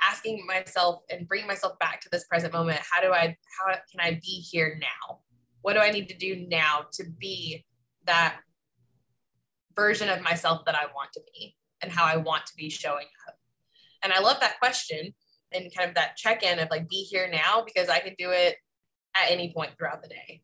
asking 0.01 0.45
myself 0.45 0.99
and 1.09 1.29
bringing 1.29 1.47
myself 1.47 1.79
back 1.79 2.01
to 2.01 2.09
this 2.11 2.25
present 2.25 2.51
moment. 2.51 2.81
How 2.91 2.99
do 2.99 3.13
I, 3.13 3.37
how 3.61 3.73
can 3.89 4.01
I 4.01 4.19
be 4.21 4.43
here 4.51 4.77
now? 4.81 5.19
What 5.61 5.75
do 5.75 5.79
I 5.79 5.91
need 5.91 6.09
to 6.09 6.17
do 6.17 6.45
now 6.49 6.87
to 6.91 7.05
be 7.05 7.65
that 8.05 8.35
version 9.77 10.09
of 10.09 10.21
myself 10.21 10.65
that 10.65 10.75
I 10.75 10.87
want 10.93 11.13
to 11.13 11.21
be 11.33 11.55
and 11.81 11.89
how 11.89 12.03
I 12.03 12.17
want 12.17 12.47
to 12.47 12.55
be 12.57 12.69
showing 12.69 13.07
up? 13.29 13.35
And 14.03 14.11
I 14.11 14.19
love 14.19 14.41
that 14.41 14.59
question 14.59 15.13
and 15.51 15.73
kind 15.75 15.89
of 15.89 15.95
that 15.95 16.15
check 16.15 16.43
in 16.43 16.59
of 16.59 16.69
like 16.69 16.89
be 16.89 17.03
here 17.03 17.29
now 17.31 17.63
because 17.65 17.89
I 17.89 17.99
can 17.99 18.15
do 18.17 18.31
it 18.31 18.55
at 19.15 19.31
any 19.31 19.53
point 19.53 19.71
throughout 19.77 20.01
the 20.01 20.09
day. 20.09 20.41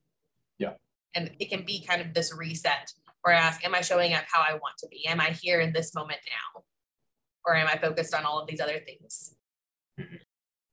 Yeah. 0.58 0.74
And 1.14 1.32
it 1.40 1.50
can 1.50 1.64
be 1.64 1.84
kind 1.86 2.02
of 2.02 2.14
this 2.14 2.34
reset 2.36 2.92
where 3.22 3.36
I 3.36 3.40
ask, 3.40 3.66
Am 3.66 3.76
I 3.76 3.82
showing 3.82 4.14
up 4.14 4.24
how 4.32 4.42
I 4.42 4.54
want 4.54 4.78
to 4.80 4.88
be? 4.88 5.06
Am 5.08 5.20
I 5.20 5.36
here 5.42 5.60
in 5.60 5.74
this 5.74 5.94
moment 5.96 6.20
now? 6.28 6.64
Or 7.46 7.56
am 7.56 7.68
I 7.68 7.78
focused 7.78 8.14
on 8.14 8.26
all 8.26 8.40
of 8.40 8.48
these 8.48 8.60
other 8.60 8.80
things? 8.80 9.36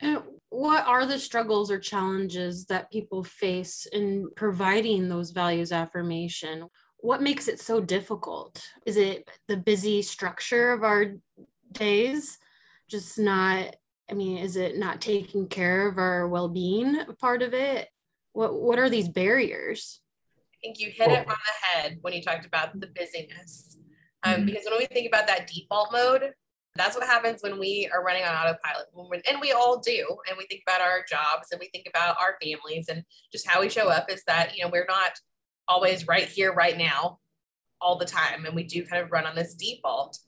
And 0.00 0.22
what 0.48 0.86
are 0.86 1.06
the 1.06 1.18
struggles 1.18 1.70
or 1.70 1.78
challenges 1.78 2.66
that 2.66 2.90
people 2.90 3.22
face 3.22 3.86
in 3.92 4.28
providing 4.36 5.08
those 5.08 5.30
values 5.30 5.70
affirmation? 5.70 6.66
What 6.98 7.22
makes 7.22 7.48
it 7.48 7.60
so 7.60 7.80
difficult? 7.80 8.62
Is 8.84 8.96
it 8.96 9.28
the 9.48 9.56
busy 9.56 10.02
structure 10.02 10.72
of 10.72 10.82
our 10.82 11.14
days? 11.72 12.38
Just 12.88 13.18
not 13.18 13.76
I 14.10 14.14
mean, 14.14 14.38
is 14.38 14.56
it 14.56 14.76
not 14.76 15.00
taking 15.00 15.48
care 15.48 15.88
of 15.88 15.98
our 15.98 16.28
well-being 16.28 17.00
part 17.20 17.42
of 17.42 17.54
it? 17.54 17.88
What 18.32 18.54
what 18.54 18.78
are 18.78 18.90
these 18.90 19.08
barriers? 19.08 20.00
I 20.54 20.56
think 20.62 20.80
you 20.80 20.90
hit 20.90 21.10
it 21.10 21.26
on 21.26 21.34
the 21.34 21.66
head 21.66 21.98
when 22.02 22.12
you 22.12 22.22
talked 22.22 22.46
about 22.46 22.78
the 22.78 22.86
busyness. 22.88 23.78
Um, 24.22 24.34
mm-hmm. 24.34 24.46
Because 24.46 24.64
when 24.68 24.78
we 24.78 24.86
think 24.86 25.08
about 25.08 25.26
that 25.26 25.48
default 25.48 25.92
mode, 25.92 26.32
That's 26.74 26.96
what 26.96 27.06
happens 27.06 27.42
when 27.42 27.58
we 27.58 27.90
are 27.92 28.02
running 28.02 28.24
on 28.24 28.34
autopilot. 28.34 28.86
And 29.28 29.40
we 29.40 29.52
all 29.52 29.78
do. 29.78 30.06
And 30.28 30.38
we 30.38 30.46
think 30.46 30.62
about 30.66 30.80
our 30.80 31.04
jobs 31.08 31.48
and 31.50 31.60
we 31.60 31.68
think 31.68 31.86
about 31.86 32.16
our 32.18 32.38
families 32.42 32.88
and 32.88 33.04
just 33.30 33.46
how 33.46 33.60
we 33.60 33.68
show 33.68 33.88
up 33.88 34.10
is 34.10 34.24
that, 34.24 34.56
you 34.56 34.64
know, 34.64 34.70
we're 34.72 34.86
not 34.88 35.12
always 35.68 36.08
right 36.08 36.26
here, 36.26 36.52
right 36.52 36.76
now, 36.78 37.18
all 37.80 37.98
the 37.98 38.06
time. 38.06 38.46
And 38.46 38.54
we 38.54 38.62
do 38.62 38.86
kind 38.86 39.02
of 39.02 39.12
run 39.12 39.26
on 39.26 39.34
this 39.34 39.54
default. 39.54 40.18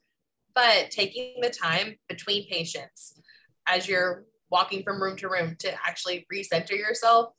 But 0.55 0.91
taking 0.91 1.41
the 1.41 1.51
time 1.51 1.97
between 2.09 2.47
patients 2.49 3.19
as 3.67 3.89
you're 3.89 4.25
walking 4.51 4.83
from 4.83 5.03
room 5.03 5.17
to 5.17 5.29
room 5.29 5.57
to 5.59 5.73
actually 5.87 6.27
recenter 6.33 6.77
yourself 6.77 7.31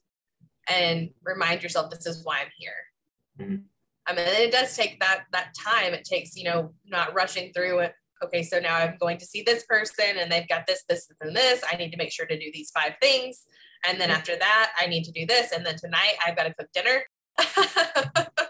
and 0.68 1.10
remind 1.24 1.64
yourself 1.64 1.90
this 1.90 2.06
is 2.06 2.24
why 2.24 2.40
I'm 2.40 2.52
here. 2.58 2.74
Mm-hmm. 3.40 3.56
I 4.08 4.14
mean, 4.14 4.28
it 4.28 4.52
does 4.52 4.76
take 4.76 5.00
that 5.00 5.26
that 5.32 5.54
time. 5.58 5.94
It 5.94 6.06
takes, 6.06 6.36
you 6.36 6.44
know, 6.44 6.74
not 6.86 7.14
rushing 7.14 7.52
through 7.54 7.80
it. 7.80 7.94
Okay, 8.24 8.44
so 8.44 8.60
now 8.60 8.78
I'm 8.78 8.98
going 9.00 9.18
to 9.18 9.26
see 9.26 9.42
this 9.42 9.66
person 9.66 10.18
and 10.18 10.32
they've 10.32 10.48
got 10.48 10.68
this, 10.68 10.84
this, 10.88 11.08
and 11.22 11.36
this. 11.36 11.64
I 11.70 11.76
need 11.76 11.92
to 11.92 11.98
make 11.98 12.12
sure 12.12 12.26
to 12.26 12.40
do 12.40 12.50
these 12.54 12.72
five 12.72 12.94
things. 13.02 13.44
And 13.88 14.00
then 14.00 14.10
after 14.10 14.36
that, 14.38 14.72
I 14.80 14.88
need 14.88 15.04
to 15.04 15.12
do 15.12 15.26
this. 15.26 15.52
And 15.52 15.66
then 15.66 15.76
tonight 15.78 16.14
I've 16.26 16.36
got 16.36 16.44
to 16.44 16.54
cook 16.54 16.70
dinner. 16.74 17.04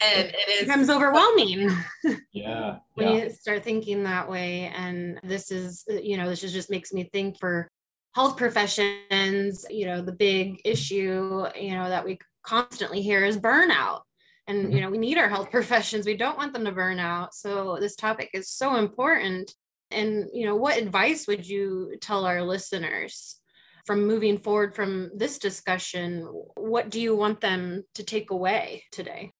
and 0.00 0.28
it 0.28 0.48
is 0.48 0.60
becomes 0.66 0.90
overwhelming. 0.90 1.70
Yeah. 2.32 2.78
when 2.94 3.08
yeah. 3.08 3.24
you 3.24 3.30
start 3.30 3.64
thinking 3.64 4.02
that 4.04 4.28
way. 4.28 4.72
And 4.74 5.18
this 5.22 5.50
is, 5.50 5.84
you 5.88 6.16
know, 6.16 6.28
this 6.28 6.40
just 6.40 6.70
makes 6.70 6.92
me 6.92 7.08
think 7.12 7.38
for 7.38 7.70
health 8.14 8.36
professions, 8.36 9.64
you 9.70 9.86
know, 9.86 10.02
the 10.02 10.12
big 10.12 10.60
issue, 10.64 11.46
you 11.58 11.70
know, 11.74 11.88
that 11.88 12.04
we 12.04 12.18
constantly 12.44 13.02
hear 13.02 13.24
is 13.24 13.38
burnout. 13.38 14.02
And, 14.46 14.58
you 14.58 14.68
mm-hmm. 14.68 14.80
know, 14.80 14.90
we 14.90 14.98
need 14.98 15.18
our 15.18 15.28
health 15.28 15.50
professions. 15.52 16.06
We 16.06 16.16
don't 16.16 16.36
want 16.36 16.52
them 16.52 16.64
to 16.64 16.72
burn 16.72 16.98
out. 16.98 17.34
So 17.34 17.78
this 17.80 17.96
topic 17.96 18.30
is 18.34 18.50
so 18.50 18.76
important. 18.76 19.52
And, 19.90 20.28
you 20.32 20.46
know, 20.46 20.56
what 20.56 20.78
advice 20.78 21.26
would 21.26 21.46
you 21.46 21.96
tell 22.00 22.24
our 22.24 22.42
listeners 22.42 23.40
from 23.86 24.06
moving 24.06 24.38
forward 24.38 24.74
from 24.74 25.10
this 25.14 25.38
discussion? 25.38 26.26
What 26.56 26.90
do 26.90 27.00
you 27.00 27.16
want 27.16 27.40
them 27.40 27.84
to 27.94 28.02
take 28.02 28.30
away 28.30 28.84
today? 28.92 29.32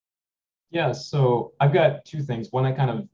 Yeah, 0.75 0.91
so 0.91 1.53
I've 1.61 1.73
got 1.73 2.05
two 2.05 2.21
things. 2.21 2.49
One 2.51 2.65
that 2.65 2.77
kind 2.77 2.91
of 2.91 3.09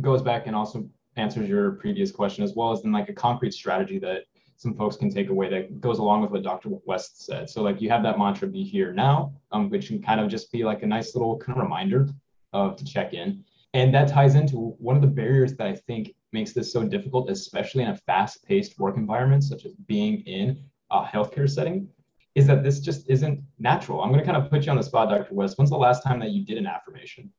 goes 0.00 0.22
back 0.22 0.46
and 0.46 0.54
also 0.54 0.88
answers 1.16 1.48
your 1.48 1.72
previous 1.72 2.12
question, 2.12 2.44
as 2.44 2.54
well 2.54 2.70
as 2.70 2.82
then 2.82 2.92
like 2.92 3.08
a 3.08 3.12
concrete 3.12 3.52
strategy 3.52 3.98
that 3.98 4.22
some 4.56 4.72
folks 4.76 4.96
can 4.96 5.10
take 5.10 5.28
away 5.28 5.48
that 5.50 5.80
goes 5.80 5.98
along 5.98 6.22
with 6.22 6.30
what 6.30 6.44
Dr. 6.44 6.68
West 6.86 7.26
said. 7.26 7.50
So 7.50 7.60
like 7.60 7.82
you 7.82 7.90
have 7.90 8.04
that 8.04 8.18
mantra, 8.18 8.46
be 8.46 8.62
here 8.62 8.92
now, 8.92 9.32
um, 9.50 9.68
which 9.68 9.88
can 9.88 10.00
kind 10.00 10.20
of 10.20 10.28
just 10.28 10.52
be 10.52 10.62
like 10.62 10.84
a 10.84 10.86
nice 10.86 11.16
little 11.16 11.36
kind 11.38 11.58
of 11.58 11.64
reminder 11.64 12.08
of 12.52 12.76
to 12.76 12.84
check 12.84 13.14
in. 13.14 13.44
And 13.74 13.92
that 13.92 14.06
ties 14.06 14.36
into 14.36 14.76
one 14.78 14.94
of 14.94 15.02
the 15.02 15.08
barriers 15.08 15.56
that 15.56 15.66
I 15.66 15.74
think 15.74 16.14
makes 16.30 16.52
this 16.52 16.72
so 16.72 16.84
difficult, 16.84 17.30
especially 17.30 17.82
in 17.82 17.90
a 17.90 17.96
fast-paced 17.96 18.78
work 18.78 18.96
environment, 18.96 19.42
such 19.42 19.64
as 19.64 19.72
being 19.88 20.20
in 20.20 20.62
a 20.92 21.02
healthcare 21.02 21.50
setting, 21.50 21.88
is 22.34 22.46
that 22.46 22.62
this 22.62 22.80
just 22.80 23.08
isn't 23.08 23.42
natural. 23.58 24.02
I'm 24.02 24.10
going 24.10 24.20
to 24.20 24.26
kind 24.26 24.42
of 24.42 24.50
put 24.50 24.64
you 24.64 24.70
on 24.70 24.78
the 24.78 24.82
spot, 24.82 25.10
Dr. 25.10 25.34
West. 25.34 25.58
When's 25.58 25.70
the 25.70 25.76
last 25.76 26.02
time 26.02 26.18
that 26.20 26.30
you 26.30 26.44
did 26.44 26.56
an 26.56 26.66
affirmation? 26.66 27.30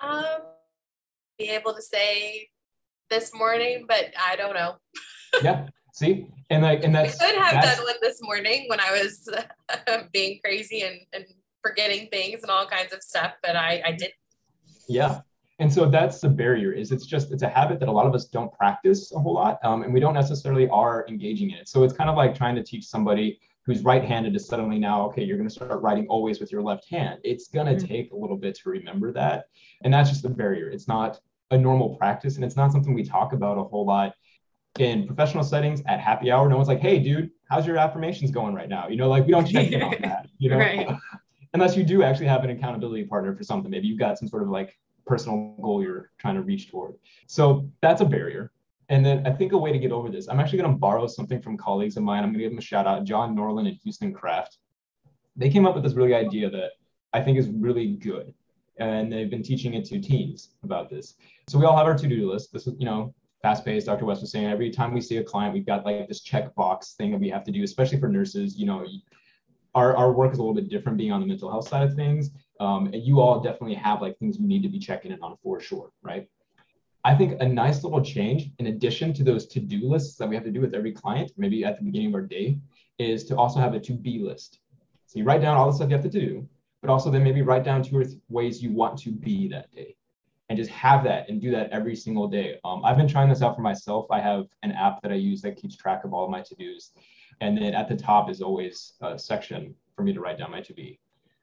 Um, 0.00 0.24
be 1.38 1.48
able 1.50 1.74
to 1.74 1.82
say 1.82 2.48
this 3.08 3.32
morning, 3.34 3.86
but 3.88 4.12
I 4.20 4.36
don't 4.36 4.54
know. 4.54 4.76
yeah. 5.42 5.66
See, 5.94 6.26
and 6.50 6.62
like, 6.62 6.84
and 6.84 6.94
that's. 6.94 7.18
I 7.20 7.32
could 7.32 7.40
have 7.40 7.64
done 7.64 7.84
one 7.84 7.94
this 8.02 8.20
morning 8.20 8.66
when 8.68 8.80
I 8.80 8.92
was 8.92 9.28
uh, 9.88 9.98
being 10.12 10.40
crazy 10.44 10.82
and, 10.82 11.00
and 11.14 11.24
forgetting 11.62 12.08
things 12.12 12.42
and 12.42 12.50
all 12.50 12.66
kinds 12.66 12.92
of 12.92 13.02
stuff, 13.02 13.32
but 13.42 13.56
I, 13.56 13.82
I 13.84 13.92
didn't. 13.92 14.12
Yeah, 14.88 15.20
and 15.58 15.72
so 15.72 15.88
that's 15.88 16.20
the 16.20 16.28
barrier 16.28 16.72
is 16.72 16.92
it's 16.92 17.06
just 17.06 17.32
it's 17.32 17.42
a 17.42 17.48
habit 17.48 17.80
that 17.80 17.88
a 17.88 17.92
lot 17.92 18.06
of 18.06 18.14
us 18.14 18.26
don't 18.26 18.52
practice 18.52 19.12
a 19.12 19.18
whole 19.18 19.34
lot 19.34 19.58
um, 19.64 19.82
and 19.82 19.92
we 19.92 20.00
don't 20.00 20.14
necessarily 20.14 20.68
are 20.68 21.06
engaging 21.08 21.50
in 21.50 21.56
it. 21.56 21.68
So 21.68 21.82
it's 21.82 21.94
kind 21.94 22.10
of 22.10 22.16
like 22.16 22.34
trying 22.34 22.56
to 22.56 22.62
teach 22.62 22.84
somebody 22.84 23.40
who's 23.64 23.82
right-handed 23.82 24.32
to 24.34 24.38
suddenly 24.38 24.78
now 24.78 25.06
okay 25.06 25.24
you're 25.24 25.38
going 25.38 25.48
to 25.48 25.54
start 25.54 25.80
writing 25.80 26.06
always 26.08 26.40
with 26.40 26.52
your 26.52 26.62
left 26.62 26.88
hand. 26.90 27.20
It's 27.24 27.48
going 27.48 27.66
to 27.66 27.74
mm-hmm. 27.74 27.86
take 27.86 28.12
a 28.12 28.16
little 28.16 28.36
bit 28.36 28.54
to 28.56 28.68
remember 28.68 29.12
that 29.12 29.46
and 29.82 29.92
that's 29.92 30.10
just 30.10 30.22
the 30.22 30.28
barrier. 30.28 30.68
It's 30.68 30.88
not 30.88 31.20
a 31.50 31.56
normal 31.56 31.96
practice 31.96 32.36
and 32.36 32.44
it's 32.44 32.56
not 32.56 32.70
something 32.70 32.92
we 32.92 33.04
talk 33.04 33.32
about 33.32 33.56
a 33.56 33.64
whole 33.64 33.86
lot 33.86 34.14
in 34.78 35.06
professional 35.06 35.42
settings 35.42 35.80
at 35.86 36.00
happy 36.00 36.30
hour. 36.30 36.46
No 36.50 36.56
one's 36.56 36.68
like 36.68 36.80
hey 36.80 36.98
dude 36.98 37.30
how's 37.48 37.66
your 37.66 37.78
affirmations 37.78 38.30
going 38.30 38.54
right 38.54 38.68
now? 38.68 38.88
You 38.88 38.96
know 38.96 39.08
like 39.08 39.24
we 39.24 39.32
don't 39.32 39.46
check 39.46 39.72
in 39.72 39.80
on 39.80 39.96
that 40.02 40.28
you 40.36 40.50
know? 40.50 40.58
Right. 40.58 40.86
unless 41.54 41.74
you 41.74 41.84
do 41.84 42.02
actually 42.02 42.26
have 42.26 42.44
an 42.44 42.50
accountability 42.50 43.04
partner 43.04 43.34
for 43.34 43.42
something. 43.42 43.70
Maybe 43.70 43.88
you've 43.88 43.98
got 43.98 44.18
some 44.18 44.28
sort 44.28 44.42
of 44.42 44.50
like 44.50 44.76
personal 45.06 45.54
goal 45.62 45.82
you're 45.82 46.10
trying 46.18 46.34
to 46.34 46.42
reach 46.42 46.70
toward. 46.70 46.94
So 47.26 47.70
that's 47.80 48.00
a 48.00 48.04
barrier. 48.04 48.52
And 48.88 49.04
then 49.04 49.26
I 49.26 49.32
think 49.32 49.52
a 49.52 49.58
way 49.58 49.72
to 49.72 49.78
get 49.78 49.92
over 49.92 50.08
this, 50.08 50.28
I'm 50.28 50.38
actually 50.38 50.58
going 50.58 50.72
to 50.72 50.78
borrow 50.78 51.06
something 51.06 51.40
from 51.40 51.56
colleagues 51.56 51.96
of 51.96 52.04
mine. 52.04 52.22
I'm 52.22 52.30
going 52.30 52.38
to 52.38 52.44
give 52.44 52.52
them 52.52 52.58
a 52.58 52.62
shout 52.62 52.86
out, 52.86 53.04
John 53.04 53.36
Norlin 53.36 53.68
and 53.68 53.76
Houston 53.82 54.12
Kraft. 54.12 54.58
They 55.34 55.50
came 55.50 55.66
up 55.66 55.74
with 55.74 55.82
this 55.82 55.94
really 55.94 56.14
idea 56.14 56.48
that 56.50 56.72
I 57.12 57.20
think 57.20 57.38
is 57.38 57.48
really 57.48 57.96
good. 57.96 58.32
And 58.78 59.12
they've 59.12 59.30
been 59.30 59.42
teaching 59.42 59.74
it 59.74 59.84
to 59.86 60.00
teens 60.00 60.50
about 60.62 60.90
this. 60.90 61.14
So 61.48 61.58
we 61.58 61.64
all 61.64 61.76
have 61.76 61.86
our 61.86 61.96
to-do 61.96 62.30
list. 62.30 62.52
This 62.52 62.66
is, 62.66 62.74
you 62.78 62.84
know, 62.84 63.14
fast-paced. 63.42 63.86
Dr. 63.86 64.04
West 64.04 64.20
was 64.20 64.30
saying 64.30 64.46
every 64.46 64.70
time 64.70 64.92
we 64.92 65.00
see 65.00 65.16
a 65.16 65.24
client, 65.24 65.54
we've 65.54 65.66
got 65.66 65.84
like 65.84 66.06
this 66.08 66.22
checkbox 66.22 66.94
thing 66.94 67.10
that 67.10 67.20
we 67.20 67.30
have 67.30 67.42
to 67.44 67.50
do, 67.50 67.62
especially 67.64 67.98
for 67.98 68.08
nurses. 68.08 68.58
You 68.58 68.66
know, 68.66 68.86
our, 69.74 69.96
our 69.96 70.12
work 70.12 70.32
is 70.32 70.38
a 70.38 70.42
little 70.42 70.54
bit 70.54 70.68
different 70.68 70.98
being 70.98 71.12
on 71.12 71.20
the 71.20 71.26
mental 71.26 71.50
health 71.50 71.68
side 71.68 71.82
of 71.82 71.94
things. 71.94 72.30
Um, 72.60 72.86
and 72.86 73.02
you 73.02 73.20
all 73.20 73.40
definitely 73.40 73.74
have 73.74 74.00
like 74.00 74.18
things 74.18 74.38
you 74.38 74.46
need 74.46 74.62
to 74.62 74.68
be 74.68 74.78
checking 74.78 75.12
in 75.12 75.22
on 75.22 75.36
for 75.42 75.60
sure, 75.60 75.90
right? 76.02 76.28
I 77.04 77.14
think 77.14 77.40
a 77.40 77.46
nice 77.46 77.84
little 77.84 78.02
change 78.02 78.50
in 78.58 78.66
addition 78.66 79.12
to 79.14 79.22
those 79.22 79.46
to-do 79.46 79.88
lists 79.88 80.16
that 80.16 80.28
we 80.28 80.34
have 80.34 80.44
to 80.44 80.50
do 80.50 80.60
with 80.60 80.74
every 80.74 80.92
client, 80.92 81.30
maybe 81.36 81.64
at 81.64 81.78
the 81.78 81.84
beginning 81.84 82.08
of 82.08 82.14
our 82.14 82.22
day, 82.22 82.58
is 82.98 83.24
to 83.26 83.36
also 83.36 83.60
have 83.60 83.74
a 83.74 83.80
to-be 83.80 84.18
list. 84.18 84.58
So 85.06 85.18
you 85.18 85.24
write 85.24 85.40
down 85.40 85.56
all 85.56 85.66
the 85.66 85.72
stuff 85.72 85.88
you 85.88 85.94
have 85.94 86.02
to 86.04 86.10
do, 86.10 86.48
but 86.80 86.90
also 86.90 87.10
then 87.10 87.22
maybe 87.22 87.42
write 87.42 87.62
down 87.62 87.82
two 87.82 87.96
or 87.96 88.04
three 88.04 88.20
ways 88.28 88.62
you 88.62 88.72
want 88.72 88.98
to 88.98 89.12
be 89.12 89.46
that 89.48 89.72
day 89.72 89.96
and 90.48 90.58
just 90.58 90.70
have 90.70 91.04
that 91.04 91.28
and 91.28 91.40
do 91.40 91.50
that 91.50 91.70
every 91.70 91.94
single 91.94 92.26
day. 92.26 92.58
Um, 92.64 92.84
I've 92.84 92.96
been 92.96 93.08
trying 93.08 93.28
this 93.28 93.42
out 93.42 93.54
for 93.56 93.62
myself. 93.62 94.06
I 94.10 94.20
have 94.20 94.46
an 94.62 94.72
app 94.72 95.02
that 95.02 95.12
I 95.12 95.16
use 95.16 95.42
that 95.42 95.56
keeps 95.56 95.76
track 95.76 96.04
of 96.04 96.12
all 96.12 96.24
of 96.24 96.30
my 96.30 96.42
to-dos. 96.42 96.92
And 97.40 97.56
then 97.56 97.74
at 97.74 97.88
the 97.88 97.96
top 97.96 98.30
is 98.30 98.40
always 98.40 98.94
a 99.00 99.18
section 99.18 99.74
for 99.94 100.02
me 100.02 100.12
to 100.12 100.20
write 100.20 100.38
down 100.38 100.50
my 100.50 100.60
to-be. 100.60 100.98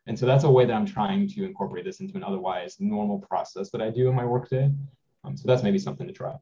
And 0.08 0.18
so 0.18 0.26
that's 0.26 0.44
a 0.44 0.52
way 0.52 0.66
that 0.66 0.74
I'm 0.74 0.86
trying 0.86 1.28
to 1.30 1.46
incorporate 1.46 1.86
this 1.86 2.00
into 2.00 2.18
an 2.18 2.24
otherwise 2.24 2.78
normal 2.80 3.20
process 3.20 3.70
that 3.72 3.82
I 3.82 3.90
do 3.90 4.10
in 4.10 4.16
my 4.16 4.26
workday. 4.26 4.72
Um, 5.24 5.38
so 5.38 5.48
that's 5.48 5.64
maybe 5.64 5.80
something 5.80 6.08
to 6.08 6.14
try. 6.14 6.36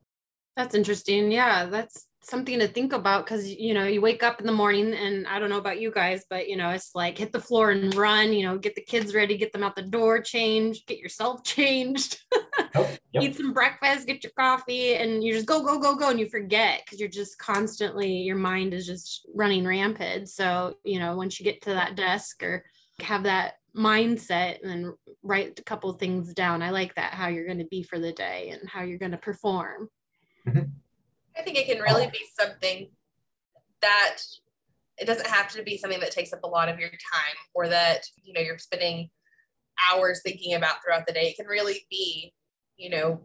That's 0.57 0.75
interesting. 0.75 1.31
Yeah, 1.31 1.65
that's 1.65 2.07
something 2.23 2.59
to 2.59 2.67
think 2.67 2.93
about 2.93 3.25
because 3.25 3.49
you 3.49 3.73
know 3.73 3.85
you 3.85 4.01
wake 4.01 4.21
up 4.21 4.39
in 4.39 4.45
the 4.45 4.51
morning 4.51 4.93
and 4.93 5.25
I 5.25 5.39
don't 5.39 5.49
know 5.49 5.57
about 5.57 5.79
you 5.79 5.91
guys, 5.91 6.25
but 6.29 6.49
you 6.49 6.57
know 6.57 6.69
it's 6.71 6.93
like 6.93 7.17
hit 7.17 7.31
the 7.31 7.39
floor 7.39 7.71
and 7.71 7.95
run. 7.95 8.33
You 8.33 8.45
know, 8.45 8.57
get 8.57 8.75
the 8.75 8.81
kids 8.81 9.15
ready, 9.15 9.37
get 9.37 9.53
them 9.53 9.63
out 9.63 9.77
the 9.77 9.81
door, 9.81 10.21
change, 10.21 10.85
get 10.87 10.97
yourself 10.97 11.43
changed, 11.45 12.19
oh, 12.75 12.89
yep. 13.13 13.23
eat 13.23 13.37
some 13.37 13.53
breakfast, 13.53 14.07
get 14.07 14.23
your 14.23 14.33
coffee, 14.37 14.95
and 14.95 15.23
you 15.23 15.31
just 15.33 15.45
go 15.45 15.63
go 15.63 15.79
go 15.79 15.95
go, 15.95 16.09
and 16.09 16.19
you 16.19 16.27
forget 16.27 16.81
because 16.83 16.99
you're 16.99 17.09
just 17.09 17.37
constantly 17.37 18.11
your 18.11 18.37
mind 18.37 18.73
is 18.73 18.85
just 18.85 19.25
running 19.33 19.65
rampant. 19.65 20.27
So 20.27 20.75
you 20.83 20.99
know 20.99 21.15
once 21.15 21.39
you 21.39 21.45
get 21.45 21.61
to 21.61 21.69
that 21.69 21.95
desk 21.95 22.43
or 22.43 22.65
have 23.01 23.24
that 23.24 23.55
mindset 23.75 24.62
and 24.62 24.70
then 24.70 24.93
write 25.24 25.60
a 25.60 25.63
couple 25.63 25.91
things 25.93 26.34
down. 26.34 26.62
I 26.62 26.72
like 26.72 26.96
that 26.96 27.13
how 27.13 27.27
you're 27.27 27.46
going 27.46 27.60
to 27.60 27.65
be 27.65 27.84
for 27.84 28.00
the 28.00 28.12
day 28.12 28.50
and 28.50 28.70
how 28.70 28.84
you're 28.84 29.00
going 29.00 29.12
to 29.12 29.17
perform. 29.17 29.89
Mm-hmm. 30.48 30.70
I 31.38 31.41
think 31.41 31.58
it 31.58 31.67
can 31.67 31.81
really 31.81 32.08
be 32.08 32.20
something 32.38 32.89
that 33.81 34.17
it 34.98 35.05
doesn't 35.05 35.27
have 35.27 35.50
to 35.53 35.63
be 35.63 35.77
something 35.77 36.00
that 36.01 36.12
takes 36.12 36.34
up 36.34 36.43
a 36.43 36.48
lot 36.48 36.70
of 36.70 36.79
your 36.79 36.89
time 36.89 37.36
or 37.55 37.67
that 37.70 38.03
you 38.22 38.34
know 38.34 38.41
you're 38.41 38.58
spending 38.58 39.10
hours 39.91 40.22
thinking 40.24 40.53
about 40.53 40.75
throughout 40.84 41.08
the 41.08 41.13
day. 41.13 41.29
It 41.29 41.38
can 41.38 41.48
really 41.48 41.86
be, 41.89 42.34
you 42.77 42.89
know, 42.89 43.22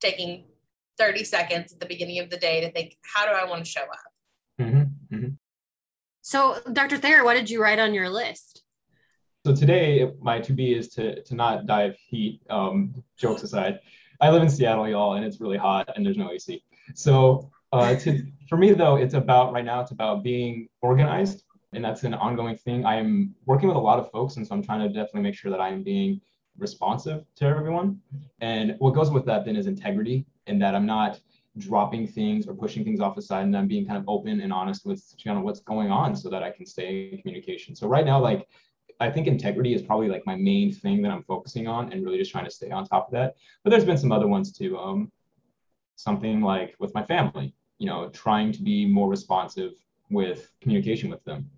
taking 0.00 0.46
30 0.98 1.24
seconds 1.24 1.72
at 1.72 1.80
the 1.80 1.86
beginning 1.86 2.18
of 2.20 2.30
the 2.30 2.36
day 2.36 2.60
to 2.60 2.70
think, 2.72 2.96
how 3.14 3.26
do 3.26 3.32
I 3.32 3.48
want 3.48 3.64
to 3.64 3.70
show 3.70 3.82
up? 3.82 3.98
Mm-hmm. 4.60 5.14
Mm-hmm. 5.14 5.28
So, 6.22 6.58
Dr. 6.72 6.98
Thayer, 6.98 7.24
what 7.24 7.34
did 7.34 7.50
you 7.50 7.62
write 7.62 7.78
on 7.78 7.94
your 7.94 8.08
list? 8.08 8.61
So 9.44 9.52
today, 9.52 10.08
my 10.20 10.38
to 10.38 10.52
be 10.52 10.72
is 10.72 10.88
to 10.90 11.20
to 11.24 11.34
not 11.34 11.66
dive 11.66 11.96
heat. 12.06 12.40
Um, 12.48 13.02
jokes 13.16 13.42
aside, 13.42 13.80
I 14.20 14.30
live 14.30 14.40
in 14.40 14.48
Seattle, 14.48 14.88
y'all, 14.88 15.14
and 15.14 15.24
it's 15.24 15.40
really 15.40 15.56
hot, 15.56 15.88
and 15.96 16.06
there's 16.06 16.16
no 16.16 16.30
AC. 16.30 16.62
So 16.94 17.50
uh, 17.72 17.96
to, 17.96 18.24
for 18.48 18.56
me 18.56 18.72
though, 18.72 18.94
it's 18.94 19.14
about 19.14 19.52
right 19.52 19.64
now. 19.64 19.80
It's 19.80 19.90
about 19.90 20.22
being 20.22 20.68
organized, 20.80 21.42
and 21.72 21.84
that's 21.84 22.04
an 22.04 22.14
ongoing 22.14 22.56
thing. 22.56 22.86
I 22.86 22.94
am 23.00 23.34
working 23.46 23.66
with 23.66 23.76
a 23.76 23.80
lot 23.80 23.98
of 23.98 24.12
folks, 24.12 24.36
and 24.36 24.46
so 24.46 24.54
I'm 24.54 24.62
trying 24.62 24.78
to 24.78 24.88
definitely 24.88 25.22
make 25.22 25.34
sure 25.34 25.50
that 25.50 25.60
I 25.60 25.70
am 25.70 25.82
being 25.82 26.20
responsive 26.56 27.24
to 27.34 27.44
everyone. 27.44 27.98
And 28.40 28.76
what 28.78 28.94
goes 28.94 29.10
with 29.10 29.24
that 29.26 29.44
then 29.44 29.56
is 29.56 29.66
integrity, 29.66 30.24
and 30.46 30.62
that 30.62 30.76
I'm 30.76 30.86
not 30.86 31.18
dropping 31.58 32.06
things 32.06 32.46
or 32.46 32.54
pushing 32.54 32.84
things 32.84 33.00
off 33.00 33.16
the 33.16 33.22
side, 33.22 33.42
and 33.46 33.56
I'm 33.56 33.66
being 33.66 33.86
kind 33.86 33.98
of 33.98 34.04
open 34.06 34.40
and 34.40 34.52
honest 34.52 34.86
with 34.86 35.02
you 35.18 35.34
know 35.34 35.40
what's 35.40 35.58
going 35.58 35.90
on, 35.90 36.14
so 36.14 36.30
that 36.30 36.44
I 36.44 36.52
can 36.52 36.64
stay 36.64 37.08
in 37.10 37.18
communication. 37.18 37.74
So 37.74 37.88
right 37.88 38.06
now, 38.06 38.20
like 38.20 38.46
I 39.02 39.10
think 39.10 39.26
integrity 39.26 39.74
is 39.74 39.82
probably 39.82 40.08
like 40.08 40.24
my 40.26 40.36
main 40.36 40.72
thing 40.72 41.02
that 41.02 41.10
I'm 41.10 41.24
focusing 41.24 41.66
on 41.66 41.92
and 41.92 42.04
really 42.04 42.18
just 42.18 42.30
trying 42.30 42.44
to 42.44 42.50
stay 42.50 42.70
on 42.70 42.86
top 42.86 43.08
of 43.08 43.12
that. 43.12 43.34
But 43.62 43.70
there's 43.70 43.84
been 43.84 43.98
some 43.98 44.12
other 44.12 44.28
ones 44.28 44.52
too. 44.52 44.78
Um, 44.78 45.10
something 45.96 46.40
like 46.40 46.74
with 46.78 46.94
my 46.94 47.02
family, 47.02 47.54
you 47.78 47.86
know, 47.86 48.08
trying 48.10 48.52
to 48.52 48.62
be 48.62 48.86
more 48.86 49.08
responsive 49.08 49.72
with 50.10 50.52
communication 50.60 51.10
with 51.10 51.22
them. 51.24 51.50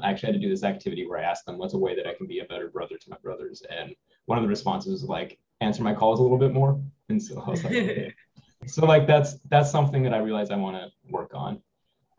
I 0.00 0.10
actually 0.10 0.32
had 0.32 0.40
to 0.40 0.46
do 0.46 0.50
this 0.50 0.64
activity 0.64 1.06
where 1.06 1.18
I 1.18 1.22
asked 1.22 1.46
them, 1.46 1.56
what's 1.56 1.74
a 1.74 1.78
way 1.78 1.96
that 1.96 2.06
I 2.06 2.14
can 2.14 2.26
be 2.26 2.40
a 2.40 2.44
better 2.44 2.68
brother 2.68 2.96
to 2.98 3.10
my 3.10 3.16
brothers? 3.22 3.62
And 3.70 3.94
one 4.26 4.36
of 4.36 4.42
the 4.42 4.48
responses 4.48 4.92
was 4.92 5.04
like, 5.04 5.38
answer 5.60 5.82
my 5.82 5.94
calls 5.94 6.20
a 6.20 6.22
little 6.22 6.38
bit 6.38 6.52
more. 6.52 6.80
And 7.08 7.22
so 7.22 7.40
I 7.40 7.50
was 7.50 7.64
like, 7.64 7.72
okay. 7.72 8.14
so 8.66 8.84
like 8.84 9.06
that's 9.06 9.34
that's 9.48 9.70
something 9.70 10.02
that 10.02 10.12
I 10.12 10.18
realized 10.18 10.52
I 10.52 10.56
want 10.56 10.76
to 10.76 10.90
work 11.10 11.30
on. 11.34 11.62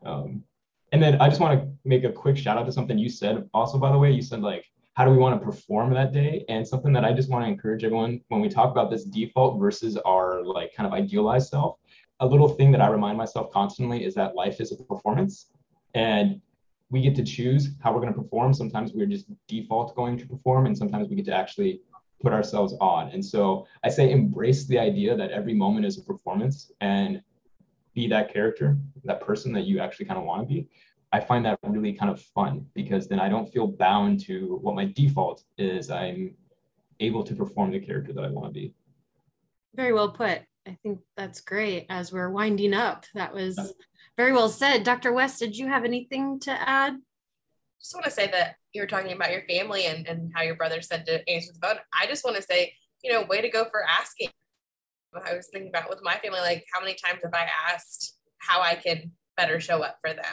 Um, 0.04 0.44
and 0.92 1.02
then 1.02 1.20
I 1.20 1.28
just 1.28 1.40
want 1.40 1.60
to 1.60 1.68
make 1.84 2.04
a 2.04 2.12
quick 2.12 2.36
shout 2.36 2.58
out 2.58 2.66
to 2.66 2.72
something 2.72 2.98
you 2.98 3.08
said 3.08 3.48
also, 3.54 3.78
by 3.78 3.92
the 3.92 3.98
way, 3.98 4.10
you 4.10 4.22
said 4.22 4.40
like, 4.40 4.64
how 4.94 5.04
do 5.04 5.10
we 5.10 5.18
want 5.18 5.38
to 5.38 5.44
perform 5.44 5.92
that 5.94 6.12
day? 6.12 6.44
And 6.48 6.66
something 6.66 6.92
that 6.92 7.04
I 7.04 7.12
just 7.12 7.30
want 7.30 7.44
to 7.44 7.48
encourage 7.48 7.84
everyone 7.84 8.20
when 8.28 8.40
we 8.40 8.48
talk 8.48 8.70
about 8.70 8.90
this 8.90 9.04
default 9.04 9.60
versus 9.60 9.96
our 9.98 10.42
like 10.44 10.74
kind 10.74 10.86
of 10.86 10.92
idealized 10.92 11.50
self, 11.50 11.78
a 12.20 12.26
little 12.26 12.48
thing 12.48 12.72
that 12.72 12.80
I 12.80 12.88
remind 12.88 13.16
myself 13.16 13.52
constantly 13.52 14.04
is 14.04 14.14
that 14.14 14.34
life 14.34 14.60
is 14.60 14.72
a 14.72 14.76
performance 14.76 15.50
and 15.94 16.40
we 16.90 17.02
get 17.02 17.14
to 17.16 17.22
choose 17.22 17.70
how 17.80 17.92
we're 17.92 18.00
going 18.00 18.12
to 18.12 18.20
perform. 18.20 18.54
Sometimes 18.54 18.92
we're 18.92 19.06
just 19.06 19.26
default 19.46 19.94
going 19.94 20.16
to 20.18 20.26
perform, 20.26 20.66
and 20.66 20.76
sometimes 20.76 21.08
we 21.08 21.16
get 21.16 21.26
to 21.26 21.34
actually 21.34 21.80
put 22.20 22.32
ourselves 22.32 22.74
on. 22.80 23.10
And 23.10 23.24
so 23.24 23.66
I 23.84 23.88
say 23.88 24.10
embrace 24.10 24.66
the 24.66 24.78
idea 24.78 25.16
that 25.16 25.30
every 25.30 25.54
moment 25.54 25.86
is 25.86 25.98
a 25.98 26.02
performance 26.02 26.72
and 26.80 27.22
be 27.98 28.06
that 28.06 28.32
character, 28.32 28.78
that 29.04 29.20
person 29.20 29.52
that 29.52 29.64
you 29.64 29.80
actually 29.80 30.06
kind 30.06 30.18
of 30.18 30.24
want 30.24 30.40
to 30.42 30.54
be. 30.54 30.68
I 31.12 31.18
find 31.18 31.44
that 31.44 31.58
really 31.64 31.92
kind 31.92 32.12
of 32.12 32.22
fun 32.22 32.64
because 32.72 33.08
then 33.08 33.18
I 33.18 33.28
don't 33.28 33.50
feel 33.52 33.66
bound 33.66 34.20
to 34.26 34.58
what 34.62 34.76
my 34.76 34.84
default 34.84 35.42
is. 35.56 35.90
I'm 35.90 36.34
able 37.00 37.24
to 37.24 37.34
perform 37.34 37.72
the 37.72 37.80
character 37.80 38.12
that 38.12 38.24
I 38.24 38.28
want 38.28 38.46
to 38.46 38.52
be. 38.52 38.72
Very 39.74 39.92
well 39.92 40.12
put. 40.12 40.42
I 40.64 40.78
think 40.82 41.00
that's 41.16 41.40
great 41.40 41.86
as 41.88 42.12
we're 42.12 42.30
winding 42.30 42.72
up. 42.72 43.04
That 43.14 43.34
was 43.34 43.58
very 44.16 44.32
well 44.32 44.48
said. 44.48 44.84
Dr. 44.84 45.12
West, 45.12 45.40
did 45.40 45.56
you 45.56 45.66
have 45.66 45.84
anything 45.84 46.38
to 46.40 46.52
add? 46.52 46.98
Just 47.80 47.94
want 47.94 48.04
to 48.04 48.12
say 48.12 48.30
that 48.30 48.56
you 48.74 48.82
were 48.82 48.86
talking 48.86 49.12
about 49.12 49.32
your 49.32 49.42
family 49.48 49.86
and, 49.86 50.06
and 50.06 50.30
how 50.36 50.42
your 50.42 50.56
brother 50.56 50.82
said 50.82 51.04
to 51.06 51.28
answer 51.28 51.52
the 51.52 51.66
phone. 51.66 51.78
I 51.92 52.06
just 52.06 52.24
want 52.24 52.36
to 52.36 52.42
say, 52.42 52.74
you 53.02 53.12
know, 53.12 53.24
way 53.24 53.40
to 53.40 53.48
go 53.48 53.64
for 53.64 53.82
asking. 53.88 54.28
I 55.14 55.34
was 55.34 55.48
thinking 55.52 55.70
about 55.70 55.88
with 55.88 56.00
my 56.02 56.16
family, 56.16 56.40
like 56.40 56.64
how 56.72 56.80
many 56.80 56.94
times 56.94 57.20
have 57.22 57.34
I 57.34 57.48
asked 57.72 58.16
how 58.38 58.60
I 58.60 58.74
can 58.74 59.12
better 59.36 59.60
show 59.60 59.82
up 59.82 59.96
for 60.00 60.12
them? 60.12 60.24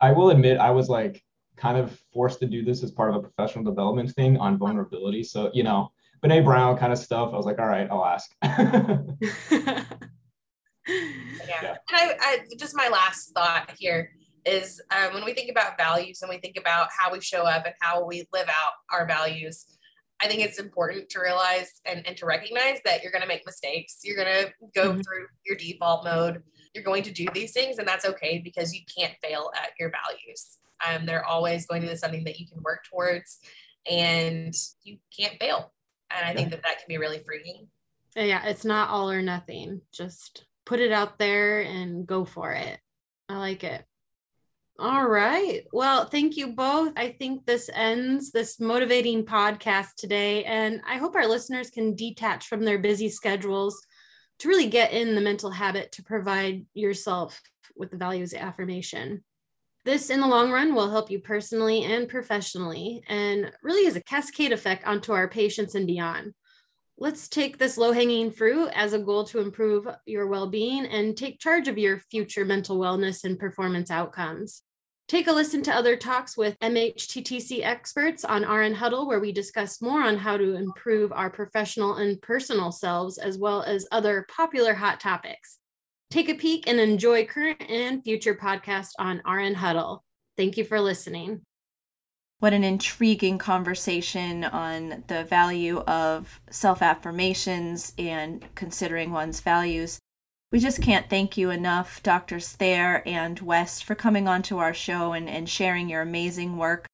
I 0.00 0.12
will 0.12 0.30
admit 0.30 0.58
I 0.58 0.70
was 0.70 0.88
like 0.88 1.22
kind 1.56 1.76
of 1.76 1.98
forced 2.12 2.40
to 2.40 2.46
do 2.46 2.64
this 2.64 2.82
as 2.82 2.90
part 2.90 3.10
of 3.10 3.16
a 3.16 3.20
professional 3.20 3.64
development 3.64 4.10
thing 4.12 4.36
on 4.38 4.58
vulnerability. 4.58 5.22
So, 5.22 5.50
you 5.52 5.62
know, 5.62 5.92
Brene 6.24 6.44
Brown 6.44 6.76
kind 6.76 6.92
of 6.92 6.98
stuff. 6.98 7.32
I 7.32 7.36
was 7.36 7.46
like, 7.46 7.58
all 7.58 7.66
right, 7.66 7.88
I'll 7.90 8.04
ask. 8.04 8.30
yeah. 8.42 9.84
yeah. 10.86 11.76
And 11.88 11.92
I, 11.92 12.16
I, 12.20 12.38
just 12.58 12.76
my 12.76 12.88
last 12.88 13.32
thought 13.34 13.72
here 13.78 14.10
is 14.44 14.80
um, 14.90 15.14
when 15.14 15.24
we 15.24 15.34
think 15.34 15.50
about 15.50 15.78
values 15.78 16.22
and 16.22 16.28
we 16.28 16.38
think 16.38 16.56
about 16.58 16.88
how 16.96 17.12
we 17.12 17.20
show 17.20 17.42
up 17.42 17.66
and 17.66 17.74
how 17.80 18.04
we 18.06 18.26
live 18.32 18.48
out 18.48 18.72
our 18.90 19.06
values, 19.06 19.66
I 20.22 20.28
think 20.28 20.42
it's 20.42 20.58
important 20.58 21.08
to 21.10 21.20
realize 21.20 21.80
and, 21.86 22.06
and 22.06 22.16
to 22.18 22.26
recognize 22.26 22.78
that 22.84 23.02
you're 23.02 23.12
going 23.12 23.22
to 23.22 23.28
make 23.28 23.46
mistakes. 23.46 24.00
You're 24.04 24.16
going 24.16 24.44
to 24.44 24.52
go 24.74 24.90
mm-hmm. 24.90 25.00
through 25.00 25.26
your 25.46 25.56
default 25.56 26.04
mode. 26.04 26.42
You're 26.74 26.84
going 26.84 27.02
to 27.04 27.12
do 27.12 27.26
these 27.34 27.52
things, 27.52 27.78
and 27.78 27.88
that's 27.88 28.04
okay 28.04 28.40
because 28.44 28.74
you 28.74 28.80
can't 28.96 29.14
fail 29.22 29.50
at 29.56 29.70
your 29.78 29.90
values. 29.90 30.58
Um, 30.86 31.06
they're 31.06 31.24
always 31.24 31.66
going 31.66 31.82
to 31.82 31.88
be 31.88 31.96
something 31.96 32.24
that 32.24 32.38
you 32.38 32.46
can 32.46 32.62
work 32.62 32.84
towards, 32.90 33.38
and 33.90 34.54
you 34.84 34.98
can't 35.18 35.38
fail. 35.40 35.72
And 36.10 36.26
I 36.26 36.34
think 36.34 36.50
that 36.50 36.62
that 36.62 36.78
can 36.78 36.86
be 36.88 36.98
really 36.98 37.22
freeing. 37.24 37.68
Yeah, 38.16 38.46
it's 38.46 38.64
not 38.64 38.90
all 38.90 39.10
or 39.10 39.22
nothing. 39.22 39.80
Just 39.92 40.44
put 40.66 40.80
it 40.80 40.92
out 40.92 41.18
there 41.18 41.60
and 41.60 42.06
go 42.06 42.24
for 42.24 42.52
it. 42.52 42.78
I 43.28 43.38
like 43.38 43.64
it. 43.64 43.84
All 44.80 45.06
right. 45.06 45.66
Well, 45.74 46.06
thank 46.06 46.38
you 46.38 46.54
both. 46.54 46.94
I 46.96 47.10
think 47.10 47.44
this 47.44 47.68
ends 47.74 48.30
this 48.30 48.58
motivating 48.58 49.26
podcast 49.26 49.96
today. 49.98 50.42
And 50.44 50.80
I 50.88 50.96
hope 50.96 51.14
our 51.14 51.26
listeners 51.26 51.68
can 51.68 51.94
detach 51.94 52.46
from 52.46 52.64
their 52.64 52.78
busy 52.78 53.10
schedules 53.10 53.78
to 54.38 54.48
really 54.48 54.68
get 54.68 54.92
in 54.92 55.14
the 55.14 55.20
mental 55.20 55.50
habit 55.50 55.92
to 55.92 56.02
provide 56.02 56.64
yourself 56.72 57.38
with 57.76 57.90
the 57.90 57.98
values 57.98 58.32
affirmation. 58.32 59.22
This, 59.84 60.08
in 60.08 60.22
the 60.22 60.26
long 60.26 60.50
run, 60.50 60.74
will 60.74 60.88
help 60.88 61.10
you 61.10 61.18
personally 61.18 61.84
and 61.84 62.08
professionally 62.08 63.02
and 63.06 63.52
really 63.62 63.86
is 63.86 63.96
a 63.96 64.02
cascade 64.04 64.52
effect 64.52 64.86
onto 64.86 65.12
our 65.12 65.28
patients 65.28 65.74
and 65.74 65.86
beyond. 65.86 66.32
Let's 66.96 67.28
take 67.28 67.58
this 67.58 67.76
low 67.76 67.92
hanging 67.92 68.30
fruit 68.30 68.70
as 68.74 68.94
a 68.94 68.98
goal 68.98 69.24
to 69.24 69.40
improve 69.40 69.86
your 70.06 70.26
well 70.26 70.46
being 70.46 70.86
and 70.86 71.14
take 71.14 71.38
charge 71.38 71.68
of 71.68 71.76
your 71.76 71.98
future 72.10 72.46
mental 72.46 72.78
wellness 72.78 73.24
and 73.24 73.38
performance 73.38 73.90
outcomes. 73.90 74.62
Take 75.10 75.26
a 75.26 75.32
listen 75.32 75.60
to 75.64 75.74
other 75.74 75.96
talks 75.96 76.36
with 76.36 76.56
MHTTC 76.60 77.64
experts 77.64 78.24
on 78.24 78.48
RN 78.48 78.74
Huddle, 78.74 79.08
where 79.08 79.18
we 79.18 79.32
discuss 79.32 79.82
more 79.82 80.00
on 80.00 80.16
how 80.16 80.36
to 80.36 80.54
improve 80.54 81.10
our 81.10 81.28
professional 81.28 81.96
and 81.96 82.22
personal 82.22 82.70
selves, 82.70 83.18
as 83.18 83.36
well 83.36 83.64
as 83.64 83.88
other 83.90 84.24
popular 84.32 84.72
hot 84.72 85.00
topics. 85.00 85.58
Take 86.12 86.28
a 86.28 86.36
peek 86.36 86.68
and 86.68 86.78
enjoy 86.78 87.26
current 87.26 87.60
and 87.68 88.04
future 88.04 88.36
podcasts 88.36 88.92
on 89.00 89.20
RN 89.28 89.54
Huddle. 89.54 90.04
Thank 90.36 90.56
you 90.56 90.62
for 90.62 90.80
listening. 90.80 91.40
What 92.38 92.52
an 92.52 92.62
intriguing 92.62 93.36
conversation 93.36 94.44
on 94.44 95.02
the 95.08 95.24
value 95.24 95.78
of 95.88 96.40
self 96.52 96.82
affirmations 96.82 97.94
and 97.98 98.46
considering 98.54 99.10
one's 99.10 99.40
values. 99.40 99.98
We 100.52 100.58
just 100.58 100.82
can't 100.82 101.08
thank 101.08 101.36
you 101.36 101.50
enough, 101.50 102.02
Doctors 102.02 102.48
Thayer 102.50 103.04
and 103.06 103.38
West, 103.38 103.84
for 103.84 103.94
coming 103.94 104.26
onto 104.26 104.58
our 104.58 104.74
show 104.74 105.12
and, 105.12 105.28
and 105.28 105.48
sharing 105.48 105.88
your 105.88 106.02
amazing 106.02 106.56
work. 106.56 106.86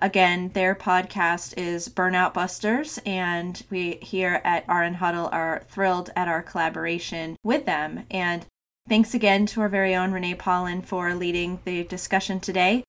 Again, 0.00 0.50
their 0.52 0.74
podcast 0.74 1.54
is 1.56 1.88
Burnout 1.88 2.34
Busters, 2.34 2.98
and 3.06 3.62
we 3.70 3.98
here 4.02 4.40
at 4.42 4.66
RN 4.68 4.94
Huddle 4.94 5.28
are 5.30 5.64
thrilled 5.68 6.10
at 6.16 6.26
our 6.26 6.42
collaboration 6.42 7.36
with 7.44 7.66
them. 7.66 8.04
And 8.10 8.46
thanks 8.88 9.14
again 9.14 9.46
to 9.46 9.60
our 9.60 9.68
very 9.68 9.94
own 9.94 10.10
Renee 10.10 10.34
Paulin 10.34 10.82
for 10.82 11.14
leading 11.14 11.60
the 11.64 11.84
discussion 11.84 12.40
today. 12.40 12.82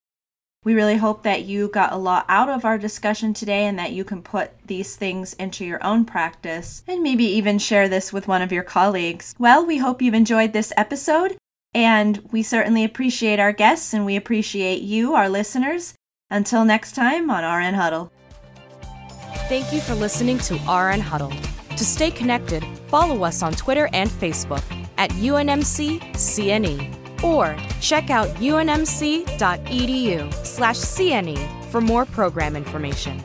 We 0.65 0.73
really 0.73 0.97
hope 0.97 1.23
that 1.23 1.45
you 1.45 1.69
got 1.69 1.93
a 1.93 1.97
lot 1.97 2.25
out 2.27 2.49
of 2.49 2.65
our 2.65 2.77
discussion 2.77 3.33
today 3.33 3.65
and 3.65 3.79
that 3.79 3.93
you 3.93 4.03
can 4.03 4.21
put 4.21 4.51
these 4.67 4.97
things 4.97 5.33
into 5.35 5.63
your 5.63 5.81
own 5.85 6.03
practice 6.03 6.83
and 6.85 7.01
maybe 7.01 7.23
even 7.23 7.59
share 7.59 7.87
this 7.87 8.11
with 8.11 8.27
one 8.27 8.41
of 8.41 8.51
your 8.51 8.63
colleagues. 8.63 9.33
Well, 9.39 9.65
we 9.65 9.77
hope 9.77 10.01
you've 10.01 10.13
enjoyed 10.13 10.51
this 10.51 10.73
episode 10.75 11.37
and 11.73 12.17
we 12.31 12.43
certainly 12.43 12.83
appreciate 12.83 13.39
our 13.39 13.53
guests 13.53 13.93
and 13.93 14.05
we 14.05 14.17
appreciate 14.17 14.81
you, 14.81 15.13
our 15.13 15.29
listeners. 15.29 15.93
Until 16.29 16.65
next 16.65 16.91
time 16.93 17.29
on 17.29 17.43
RN 17.45 17.75
Huddle. 17.75 18.11
Thank 19.47 19.71
you 19.71 19.79
for 19.79 19.95
listening 19.95 20.39
to 20.39 20.55
RN 20.55 20.99
Huddle. 20.99 21.31
To 21.69 21.85
stay 21.85 22.11
connected, 22.11 22.65
follow 22.87 23.23
us 23.23 23.41
on 23.41 23.53
Twitter 23.53 23.89
and 23.93 24.09
Facebook 24.09 24.63
at 24.97 25.09
UNMC 25.11 26.01
CNE 26.11 26.98
or 27.23 27.55
check 27.81 28.09
out 28.09 28.27
unmc.edu 28.37 29.27
slash 30.45 30.77
CNE 30.77 31.69
for 31.69 31.81
more 31.81 32.05
program 32.05 32.55
information. 32.55 33.23